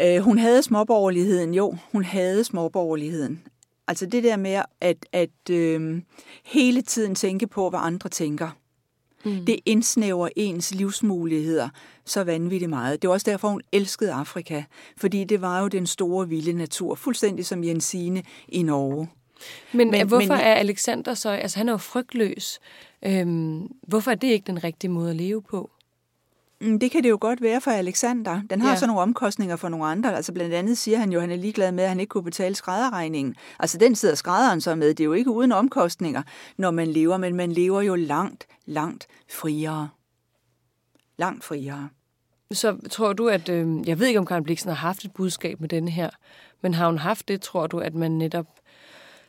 Øh, 0.00 0.18
hun 0.18 0.38
havde 0.38 0.62
småborgerligheden, 0.62 1.54
jo. 1.54 1.76
Hun 1.92 2.04
havde 2.04 2.44
småborgerligheden. 2.44 3.42
Altså 3.88 4.06
det 4.06 4.24
der 4.24 4.36
med 4.36 4.62
at, 4.80 5.06
at 5.12 5.50
øh, 5.50 6.02
hele 6.44 6.82
tiden 6.82 7.14
tænke 7.14 7.46
på, 7.46 7.70
hvad 7.70 7.80
andre 7.82 8.08
tænker. 8.08 8.50
Mm. 9.24 9.46
Det 9.46 9.60
indsnæver 9.66 10.28
ens 10.36 10.74
livsmuligheder 10.74 11.68
så 12.04 12.24
vanvittigt 12.24 12.70
meget. 12.70 13.02
Det 13.02 13.08
var 13.08 13.14
også 13.14 13.30
derfor, 13.30 13.48
hun 13.48 13.62
elskede 13.72 14.12
Afrika, 14.12 14.62
fordi 14.96 15.24
det 15.24 15.40
var 15.40 15.60
jo 15.60 15.68
den 15.68 15.86
store 15.86 16.28
vilde 16.28 16.52
natur, 16.52 16.94
fuldstændig 16.94 17.46
som 17.46 17.64
Jensine 17.64 18.22
i 18.48 18.62
Norge. 18.62 19.08
Men, 19.72 19.90
men 19.90 20.08
hvorfor 20.08 20.34
men, 20.34 20.40
er 20.40 20.54
Alexander 20.54 21.14
så, 21.14 21.28
altså 21.30 21.58
han 21.58 21.68
er 21.68 21.72
jo 21.72 21.76
frygtløs, 21.76 22.60
øhm, 23.02 23.70
hvorfor 23.82 24.10
er 24.10 24.14
det 24.14 24.28
ikke 24.28 24.46
den 24.46 24.64
rigtige 24.64 24.90
måde 24.90 25.10
at 25.10 25.16
leve 25.16 25.42
på? 25.42 25.70
Mm, 26.60 26.78
det 26.78 26.90
kan 26.90 27.02
det 27.02 27.10
jo 27.10 27.18
godt 27.20 27.42
være 27.42 27.60
for 27.60 27.70
Alexander. 27.70 28.40
Den 28.50 28.60
har 28.60 28.70
ja. 28.70 28.76
så 28.76 28.86
nogle 28.86 29.02
omkostninger 29.02 29.56
for 29.56 29.68
nogle 29.68 29.86
andre. 29.86 30.16
Altså 30.16 30.32
blandt 30.32 30.54
andet 30.54 30.78
siger 30.78 30.98
han 30.98 31.12
jo, 31.12 31.18
at 31.18 31.22
han 31.22 31.30
er 31.30 31.36
ligeglad 31.36 31.72
med, 31.72 31.84
at 31.84 31.88
han 31.88 32.00
ikke 32.00 32.10
kunne 32.10 32.24
betale 32.24 32.54
skrædderregningen. 32.54 33.34
Altså 33.58 33.78
den 33.78 33.94
sidder 33.94 34.14
skrædderen 34.14 34.60
så 34.60 34.74
med. 34.74 34.88
Det 34.88 35.00
er 35.00 35.04
jo 35.04 35.12
ikke 35.12 35.30
uden 35.30 35.52
omkostninger, 35.52 36.22
når 36.56 36.70
man 36.70 36.88
lever, 36.88 37.16
men 37.16 37.34
man 37.34 37.52
lever 37.52 37.82
jo 37.82 37.94
langt, 37.94 38.46
langt 38.66 39.06
friere. 39.30 39.88
Langt 41.18 41.44
friere. 41.44 41.88
Så 42.52 42.76
tror 42.90 43.12
du, 43.12 43.28
at... 43.28 43.48
Øh, 43.48 43.88
jeg 43.88 43.98
ved 43.98 44.06
ikke, 44.06 44.20
om 44.20 44.26
Karen 44.26 44.44
Bliksen 44.44 44.68
har 44.68 44.76
haft 44.76 45.04
et 45.04 45.12
budskab 45.12 45.60
med 45.60 45.68
denne 45.68 45.90
her, 45.90 46.10
men 46.62 46.74
har 46.74 46.86
hun 46.86 46.98
haft 46.98 47.28
det, 47.28 47.40
tror 47.40 47.66
du, 47.66 47.78
at 47.78 47.94
man 47.94 48.10
netop 48.10 48.46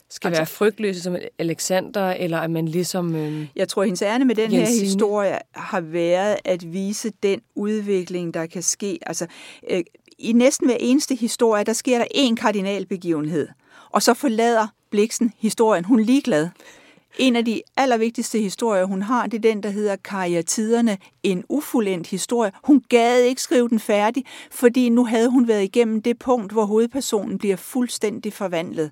skal 0.10 0.28
altså, 0.28 0.40
være 0.40 0.48
frygtløse 0.48 1.02
som 1.02 1.16
Alexander, 1.40 2.12
eller 2.12 2.38
at 2.38 2.52
man 2.52 2.68
ligesom... 2.68 3.16
Øh, 3.16 3.48
jeg 3.56 3.68
tror, 3.68 3.84
hendes 3.84 4.02
ærne 4.02 4.26
med 4.26 4.36
den 4.36 4.54
Jensine. 4.54 4.80
her 4.80 4.86
historie 4.86 5.40
har 5.52 5.82
været 5.82 6.38
at 6.46 6.74
vise 6.74 7.12
den 7.24 7.42
udvikling, 7.56 8.34
der 8.34 8.46
kan 8.46 8.64
ske. 8.64 9.00
Altså, 9.02 9.28
øh, 9.70 9.84
i 10.20 10.34
næsten 10.34 10.68
hver 10.68 10.78
eneste 10.80 11.16
historie, 11.16 11.64
der 11.64 11.74
sker 11.74 11.98
der 11.98 12.06
en 12.12 12.36
kardinalbegivenhed, 12.36 13.48
og 13.90 14.02
så 14.02 14.14
forlader 14.14 14.68
Bliksen 14.90 15.34
historien. 15.38 15.86
Hun 15.86 16.00
er 16.00 16.04
ligeglad. 16.04 16.50
En 17.18 17.36
af 17.36 17.46
de 17.46 17.62
allervigtigste 17.78 18.40
historier, 18.40 18.86
hun 18.86 19.02
har, 19.02 19.28
det 19.28 19.38
er 19.38 19.42
den, 19.42 19.64
der 19.64 19.70
hedder 19.70 19.96
Karriatiderne, 19.96 20.98
en 21.24 21.44
ufuldendt 21.50 22.08
historie. 22.08 22.52
Hun 22.64 22.84
gad 22.90 23.22
ikke 23.22 23.42
skrive 23.42 23.70
den 23.70 23.80
færdig, 23.80 24.24
fordi 24.52 24.90
nu 24.90 25.06
havde 25.06 25.30
hun 25.30 25.48
været 25.48 25.64
igennem 25.64 26.02
det 26.02 26.20
punkt, 26.20 26.52
hvor 26.52 26.66
hovedpersonen 26.66 27.38
bliver 27.38 27.56
fuldstændig 27.56 28.34
forvandlet. 28.34 28.92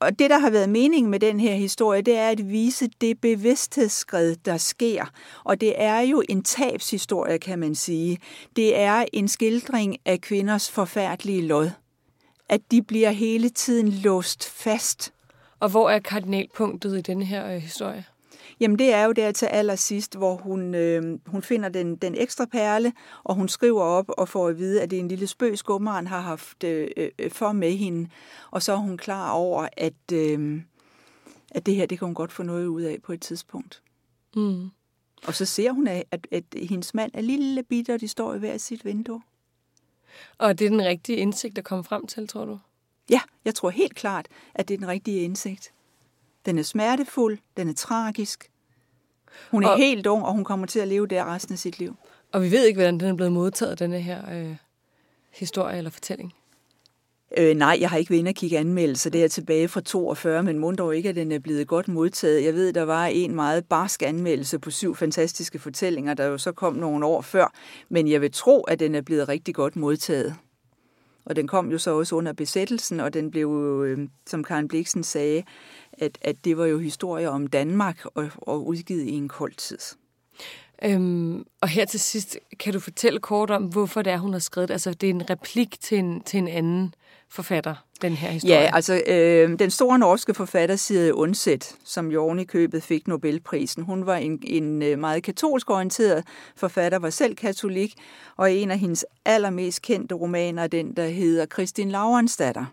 Og 0.00 0.18
det, 0.18 0.30
der 0.30 0.38
har 0.38 0.50
været 0.50 0.68
meningen 0.68 1.10
med 1.10 1.20
den 1.20 1.40
her 1.40 1.54
historie, 1.54 2.02
det 2.02 2.16
er 2.16 2.28
at 2.28 2.50
vise 2.50 2.90
det 3.00 3.20
bevidsthedsskred, 3.20 4.36
der 4.36 4.56
sker. 4.56 5.04
Og 5.44 5.60
det 5.60 5.82
er 5.82 6.00
jo 6.00 6.22
en 6.28 6.42
tabshistorie, 6.42 7.38
kan 7.38 7.58
man 7.58 7.74
sige. 7.74 8.18
Det 8.56 8.76
er 8.76 9.04
en 9.12 9.28
skildring 9.28 9.96
af 10.04 10.20
kvinders 10.20 10.70
forfærdelige 10.70 11.42
lod. 11.42 11.70
At 12.48 12.60
de 12.70 12.82
bliver 12.82 13.10
hele 13.10 13.48
tiden 13.48 13.88
låst 13.88 14.48
fast. 14.48 15.12
Og 15.60 15.68
hvor 15.68 15.90
er 15.90 15.98
kardinalpunktet 15.98 16.98
i 16.98 17.00
denne 17.00 17.24
her 17.24 17.54
øh, 17.54 17.60
historie? 17.60 18.04
Jamen 18.60 18.78
det 18.78 18.92
er 18.92 19.04
jo 19.04 19.12
der 19.12 19.32
til 19.32 19.46
allersidst, 19.46 20.16
hvor 20.16 20.34
hun, 20.34 20.74
øh, 20.74 21.18
hun 21.26 21.42
finder 21.42 21.68
den, 21.68 21.96
den 21.96 22.14
ekstra 22.14 22.44
perle, 22.44 22.92
og 23.24 23.34
hun 23.34 23.48
skriver 23.48 23.82
op 23.82 24.08
og 24.08 24.28
får 24.28 24.48
at 24.48 24.58
vide, 24.58 24.82
at 24.82 24.90
det 24.90 24.96
er 24.96 25.00
en 25.00 25.08
lille 25.08 25.26
spøg, 25.26 25.58
skummeren 25.58 26.06
har 26.06 26.20
haft 26.20 26.64
øh, 26.64 26.88
øh, 26.96 27.30
for 27.30 27.52
med 27.52 27.72
hende. 27.72 28.08
Og 28.50 28.62
så 28.62 28.72
er 28.72 28.76
hun 28.76 28.96
klar 28.96 29.30
over, 29.30 29.68
at, 29.76 30.12
øh, 30.12 30.62
at 31.50 31.66
det 31.66 31.74
her, 31.74 31.86
det 31.86 31.98
kan 31.98 32.06
hun 32.06 32.14
godt 32.14 32.32
få 32.32 32.42
noget 32.42 32.66
ud 32.66 32.82
af 32.82 32.98
på 33.02 33.12
et 33.12 33.20
tidspunkt. 33.20 33.82
Mm. 34.36 34.70
Og 35.26 35.34
så 35.34 35.44
ser 35.44 35.72
hun, 35.72 35.86
at, 35.86 36.04
at, 36.10 36.26
at 36.32 36.44
hendes 36.62 36.94
mand 36.94 37.10
er 37.14 37.20
lille 37.20 37.62
bitte, 37.62 37.94
og 37.94 38.00
de 38.00 38.08
står 38.08 38.34
i 38.34 38.38
hver 38.38 38.58
sit 38.58 38.84
vindue. 38.84 39.22
Og 40.38 40.58
det 40.58 40.64
er 40.64 40.70
den 40.70 40.84
rigtige 40.84 41.18
indsigt, 41.18 41.56
der 41.56 41.62
kommer 41.62 41.82
frem 41.82 42.06
til, 42.06 42.28
tror 42.28 42.44
du? 42.44 42.58
Ja, 43.10 43.20
jeg 43.44 43.54
tror 43.54 43.70
helt 43.70 43.94
klart, 43.94 44.28
at 44.54 44.68
det 44.68 44.74
er 44.74 44.78
den 44.78 44.88
rigtige 44.88 45.20
indsigt. 45.20 45.72
Den 46.48 46.58
er 46.58 46.62
smertefuld, 46.62 47.38
den 47.56 47.68
er 47.68 47.74
tragisk. 47.74 48.50
Hun 49.50 49.64
er 49.64 49.68
og, 49.68 49.78
helt 49.78 50.06
ung, 50.06 50.24
og 50.24 50.32
hun 50.32 50.44
kommer 50.44 50.66
til 50.66 50.80
at 50.80 50.88
leve 50.88 51.06
der 51.06 51.34
resten 51.34 51.52
af 51.52 51.58
sit 51.58 51.78
liv. 51.78 51.96
Og 52.32 52.42
vi 52.42 52.50
ved 52.50 52.64
ikke, 52.64 52.78
hvordan 52.78 53.00
den 53.00 53.08
er 53.08 53.14
blevet 53.14 53.32
modtaget, 53.32 53.78
denne 53.78 54.00
her 54.00 54.22
øh, 54.32 54.56
historie 55.30 55.78
eller 55.78 55.90
fortælling. 55.90 56.34
Øh, 57.38 57.56
nej, 57.56 57.78
jeg 57.80 57.90
har 57.90 57.96
ikke 57.96 58.10
været 58.10 58.18
inde 58.18 58.28
og 58.28 58.34
kigge 58.34 58.58
anmeldelser. 58.58 59.10
Det 59.10 59.24
er 59.24 59.28
tilbage 59.28 59.68
fra 59.68 59.80
42, 59.80 60.42
men 60.42 60.58
må 60.58 60.70
dog 60.70 60.96
ikke, 60.96 61.08
at 61.08 61.16
den 61.16 61.32
er 61.32 61.38
blevet 61.38 61.66
godt 61.66 61.88
modtaget. 61.88 62.44
Jeg 62.44 62.54
ved, 62.54 62.72
der 62.72 62.82
var 62.82 63.06
en 63.06 63.34
meget 63.34 63.64
barsk 63.64 64.02
anmeldelse 64.02 64.58
på 64.58 64.70
syv 64.70 64.96
fantastiske 64.96 65.58
fortællinger, 65.58 66.14
der 66.14 66.24
jo 66.24 66.38
så 66.38 66.52
kom 66.52 66.74
nogle 66.74 67.06
år 67.06 67.20
før. 67.22 67.52
Men 67.88 68.08
jeg 68.08 68.20
vil 68.20 68.32
tro, 68.32 68.62
at 68.62 68.80
den 68.80 68.94
er 68.94 69.00
blevet 69.00 69.28
rigtig 69.28 69.54
godt 69.54 69.76
modtaget. 69.76 70.34
Og 71.28 71.36
den 71.36 71.48
kom 71.48 71.70
jo 71.70 71.78
så 71.78 71.90
også 71.90 72.14
under 72.14 72.32
besættelsen, 72.32 73.00
og 73.00 73.14
den 73.14 73.30
blev, 73.30 73.82
øh, 73.86 74.08
som 74.26 74.44
Karen 74.44 74.68
Bliksen 74.68 75.04
sagde, 75.04 75.42
at, 75.92 76.18
at 76.22 76.44
det 76.44 76.56
var 76.56 76.66
jo 76.66 76.78
historier 76.78 77.28
om 77.28 77.46
Danmark 77.46 78.04
og, 78.04 78.30
og 78.36 78.66
udgivet 78.66 79.02
i 79.02 79.12
en 79.12 79.28
kold 79.28 79.54
tid. 79.54 79.78
Øhm, 80.84 81.44
og 81.60 81.68
her 81.68 81.84
til 81.84 82.00
sidst, 82.00 82.38
kan 82.60 82.72
du 82.72 82.80
fortælle 82.80 83.20
kort 83.20 83.50
om, 83.50 83.64
hvorfor 83.64 84.02
det 84.02 84.12
er, 84.12 84.18
hun 84.18 84.32
har 84.32 84.40
skrevet 84.40 84.70
Altså, 84.70 84.94
det 84.94 85.06
er 85.06 85.14
en 85.14 85.30
replik 85.30 85.80
til 85.80 85.98
en, 85.98 86.20
til 86.20 86.38
en 86.38 86.48
anden 86.48 86.94
forfatter, 87.28 87.74
den 88.02 88.12
her 88.12 88.30
historie. 88.30 88.54
Ja, 88.54 88.70
altså 88.72 89.02
øh, 89.06 89.58
den 89.58 89.70
store 89.70 89.98
norske 89.98 90.34
forfatter 90.34 90.76
Siri 90.76 91.10
Undset, 91.10 91.76
som 91.84 92.10
jo 92.10 92.22
oven 92.22 92.38
i 92.38 92.44
købet 92.44 92.82
fik 92.82 93.08
Nobelprisen, 93.08 93.82
hun 93.82 94.06
var 94.06 94.16
en, 94.16 94.38
en 94.42 94.82
øh, 94.82 94.98
meget 94.98 95.22
katolsk 95.22 95.70
orienteret 95.70 96.24
forfatter, 96.56 96.98
var 96.98 97.10
selv 97.10 97.36
katolik, 97.36 97.94
og 98.36 98.52
en 98.52 98.70
af 98.70 98.78
hendes 98.78 99.04
allermest 99.24 99.82
kendte 99.82 100.14
romaner 100.14 100.66
den, 100.66 100.96
der 100.96 101.06
hedder 101.06 101.46
Kristin 101.46 101.90
Laurensdatter. 101.90 102.64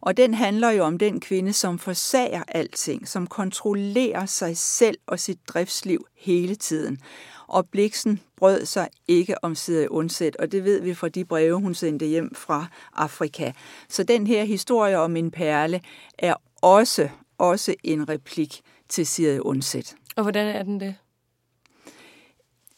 Og 0.00 0.16
den 0.16 0.34
handler 0.34 0.70
jo 0.70 0.84
om 0.84 0.98
den 0.98 1.20
kvinde, 1.20 1.52
som 1.52 1.78
forsager 1.78 2.42
alting, 2.48 3.08
som 3.08 3.26
kontrollerer 3.26 4.26
sig 4.26 4.56
selv 4.56 4.98
og 5.06 5.20
sit 5.20 5.38
driftsliv 5.48 6.06
hele 6.16 6.54
tiden. 6.54 6.98
Og 7.46 7.68
Bliksen 7.68 8.20
brød 8.36 8.64
sig 8.64 8.88
ikke 9.08 9.44
om 9.44 9.54
Siri 9.54 9.86
Undset, 9.86 10.36
og 10.36 10.52
det 10.52 10.64
ved 10.64 10.80
vi 10.80 10.94
fra 10.94 11.08
de 11.08 11.24
breve, 11.24 11.60
hun 11.60 11.74
sendte 11.74 12.06
hjem 12.06 12.34
fra 12.34 12.66
Afrika. 12.92 13.52
Så 13.88 14.02
den 14.02 14.26
her 14.26 14.44
historie 14.44 14.98
om 14.98 15.16
en 15.16 15.30
perle 15.30 15.80
er 16.18 16.34
også, 16.62 17.08
også 17.38 17.74
en 17.84 18.08
replik 18.08 18.60
til 18.88 19.06
Siri 19.06 19.38
Undset. 19.38 19.96
Og 20.16 20.22
hvordan 20.22 20.46
er 20.46 20.62
den 20.62 20.80
det? 20.80 20.94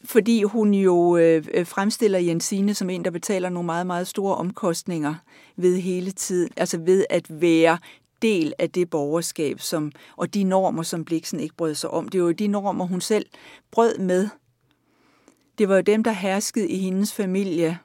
fordi 0.07 0.43
hun 0.43 0.73
jo 0.73 1.17
øh, 1.17 1.65
fremstiller 1.65 2.19
Jensine 2.19 2.73
som 2.73 2.89
en, 2.89 3.05
der 3.05 3.11
betaler 3.11 3.49
nogle 3.49 3.65
meget, 3.65 3.87
meget 3.87 4.07
store 4.07 4.35
omkostninger 4.35 5.15
ved 5.55 5.77
hele 5.79 6.11
tiden, 6.11 6.49
altså 6.57 6.77
ved 6.77 7.05
at 7.09 7.41
være 7.41 7.77
del 8.21 8.53
af 8.59 8.69
det 8.69 8.89
borgerskab, 8.89 9.59
som, 9.59 9.91
og 10.17 10.33
de 10.33 10.43
normer, 10.43 10.83
som 10.83 11.05
Bliksen 11.05 11.39
ikke 11.39 11.55
brød 11.55 11.75
sig 11.75 11.89
om. 11.89 12.09
Det 12.09 12.21
var 12.21 12.27
jo 12.27 12.31
de 12.31 12.47
normer, 12.47 12.85
hun 12.85 13.01
selv 13.01 13.25
brød 13.71 13.97
med. 13.97 14.29
Det 15.57 15.69
var 15.69 15.75
jo 15.75 15.81
dem, 15.81 16.03
der 16.03 16.11
herskede 16.11 16.67
i 16.69 16.77
hendes 16.77 17.13
familie. 17.13 17.79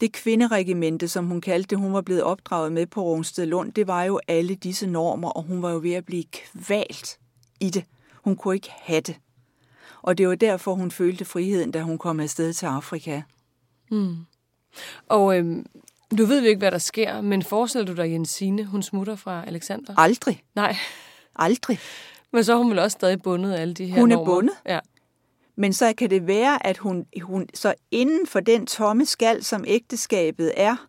Det 0.00 0.12
kvinderegimente, 0.12 1.08
som 1.08 1.26
hun 1.26 1.40
kaldte 1.40 1.68
det, 1.70 1.78
hun 1.78 1.92
var 1.92 2.00
blevet 2.00 2.22
opdraget 2.22 2.72
med 2.72 2.86
på 2.86 3.02
Rungsted 3.02 3.46
Lund, 3.46 3.72
det 3.72 3.86
var 3.86 4.02
jo 4.04 4.20
alle 4.28 4.54
disse 4.54 4.86
normer, 4.86 5.28
og 5.30 5.42
hun 5.42 5.62
var 5.62 5.70
jo 5.70 5.78
ved 5.82 5.92
at 5.92 6.04
blive 6.04 6.24
kvalt 6.24 7.18
i 7.60 7.70
det. 7.70 7.84
Hun 8.24 8.36
kunne 8.36 8.54
ikke 8.54 8.70
have 8.76 9.00
det. 9.00 9.16
Og 10.02 10.18
det 10.18 10.28
var 10.28 10.34
derfor, 10.34 10.74
hun 10.74 10.90
følte 10.90 11.24
friheden, 11.24 11.70
da 11.70 11.82
hun 11.82 11.98
kom 11.98 12.20
afsted 12.20 12.52
til 12.52 12.66
Afrika. 12.66 13.22
Mm. 13.90 14.16
Og 15.08 15.38
øhm, 15.38 15.66
du 16.18 16.24
ved 16.24 16.42
jo 16.42 16.48
ikke, 16.48 16.58
hvad 16.58 16.70
der 16.70 16.78
sker, 16.78 17.20
men 17.20 17.42
forestiller 17.42 17.86
du 17.86 18.02
dig 18.02 18.10
Jensine, 18.12 18.64
hun 18.64 18.82
smutter 18.82 19.16
fra 19.16 19.44
Alexander? 19.46 19.94
Aldrig. 19.98 20.42
Nej. 20.54 20.76
Aldrig. 21.36 21.78
Men 22.32 22.44
så 22.44 22.52
er 22.52 22.56
hun 22.56 22.70
vel 22.70 22.78
også 22.78 22.94
stadig 22.94 23.22
bundet 23.22 23.52
af 23.52 23.60
alle 23.60 23.74
de 23.74 23.86
her 23.86 24.00
Hun 24.00 24.12
er 24.12 24.16
normer. 24.16 24.34
bundet. 24.34 24.54
Ja. 24.66 24.78
Men 25.58 25.72
så 25.72 25.94
kan 25.98 26.10
det 26.10 26.26
være, 26.26 26.66
at 26.66 26.78
hun, 26.78 27.06
hun 27.22 27.46
så 27.54 27.74
inden 27.90 28.26
for 28.26 28.40
den 28.40 28.66
tomme 28.66 29.06
skal, 29.06 29.44
som 29.44 29.64
ægteskabet 29.66 30.52
er, 30.56 30.88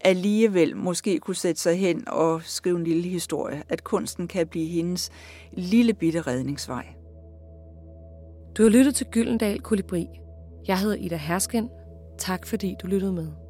alligevel 0.00 0.76
måske 0.76 1.18
kunne 1.18 1.36
sætte 1.36 1.60
sig 1.60 1.78
hen 1.78 2.08
og 2.08 2.42
skrive 2.44 2.78
en 2.78 2.84
lille 2.84 3.08
historie. 3.08 3.62
At 3.68 3.84
kunsten 3.84 4.28
kan 4.28 4.46
blive 4.46 4.66
hendes 4.66 5.10
lille 5.52 5.94
bitte 5.94 6.20
redningsvej. 6.20 6.86
Du 8.56 8.62
har 8.62 8.70
lyttet 8.70 8.94
til 8.94 9.06
Gyldendal 9.06 9.60
Kolibri. 9.60 10.06
Jeg 10.68 10.78
hedder 10.78 10.96
Ida 10.96 11.16
Hersken. 11.16 11.68
Tak 12.18 12.46
fordi 12.46 12.74
du 12.82 12.86
lyttede 12.86 13.12
med. 13.12 13.41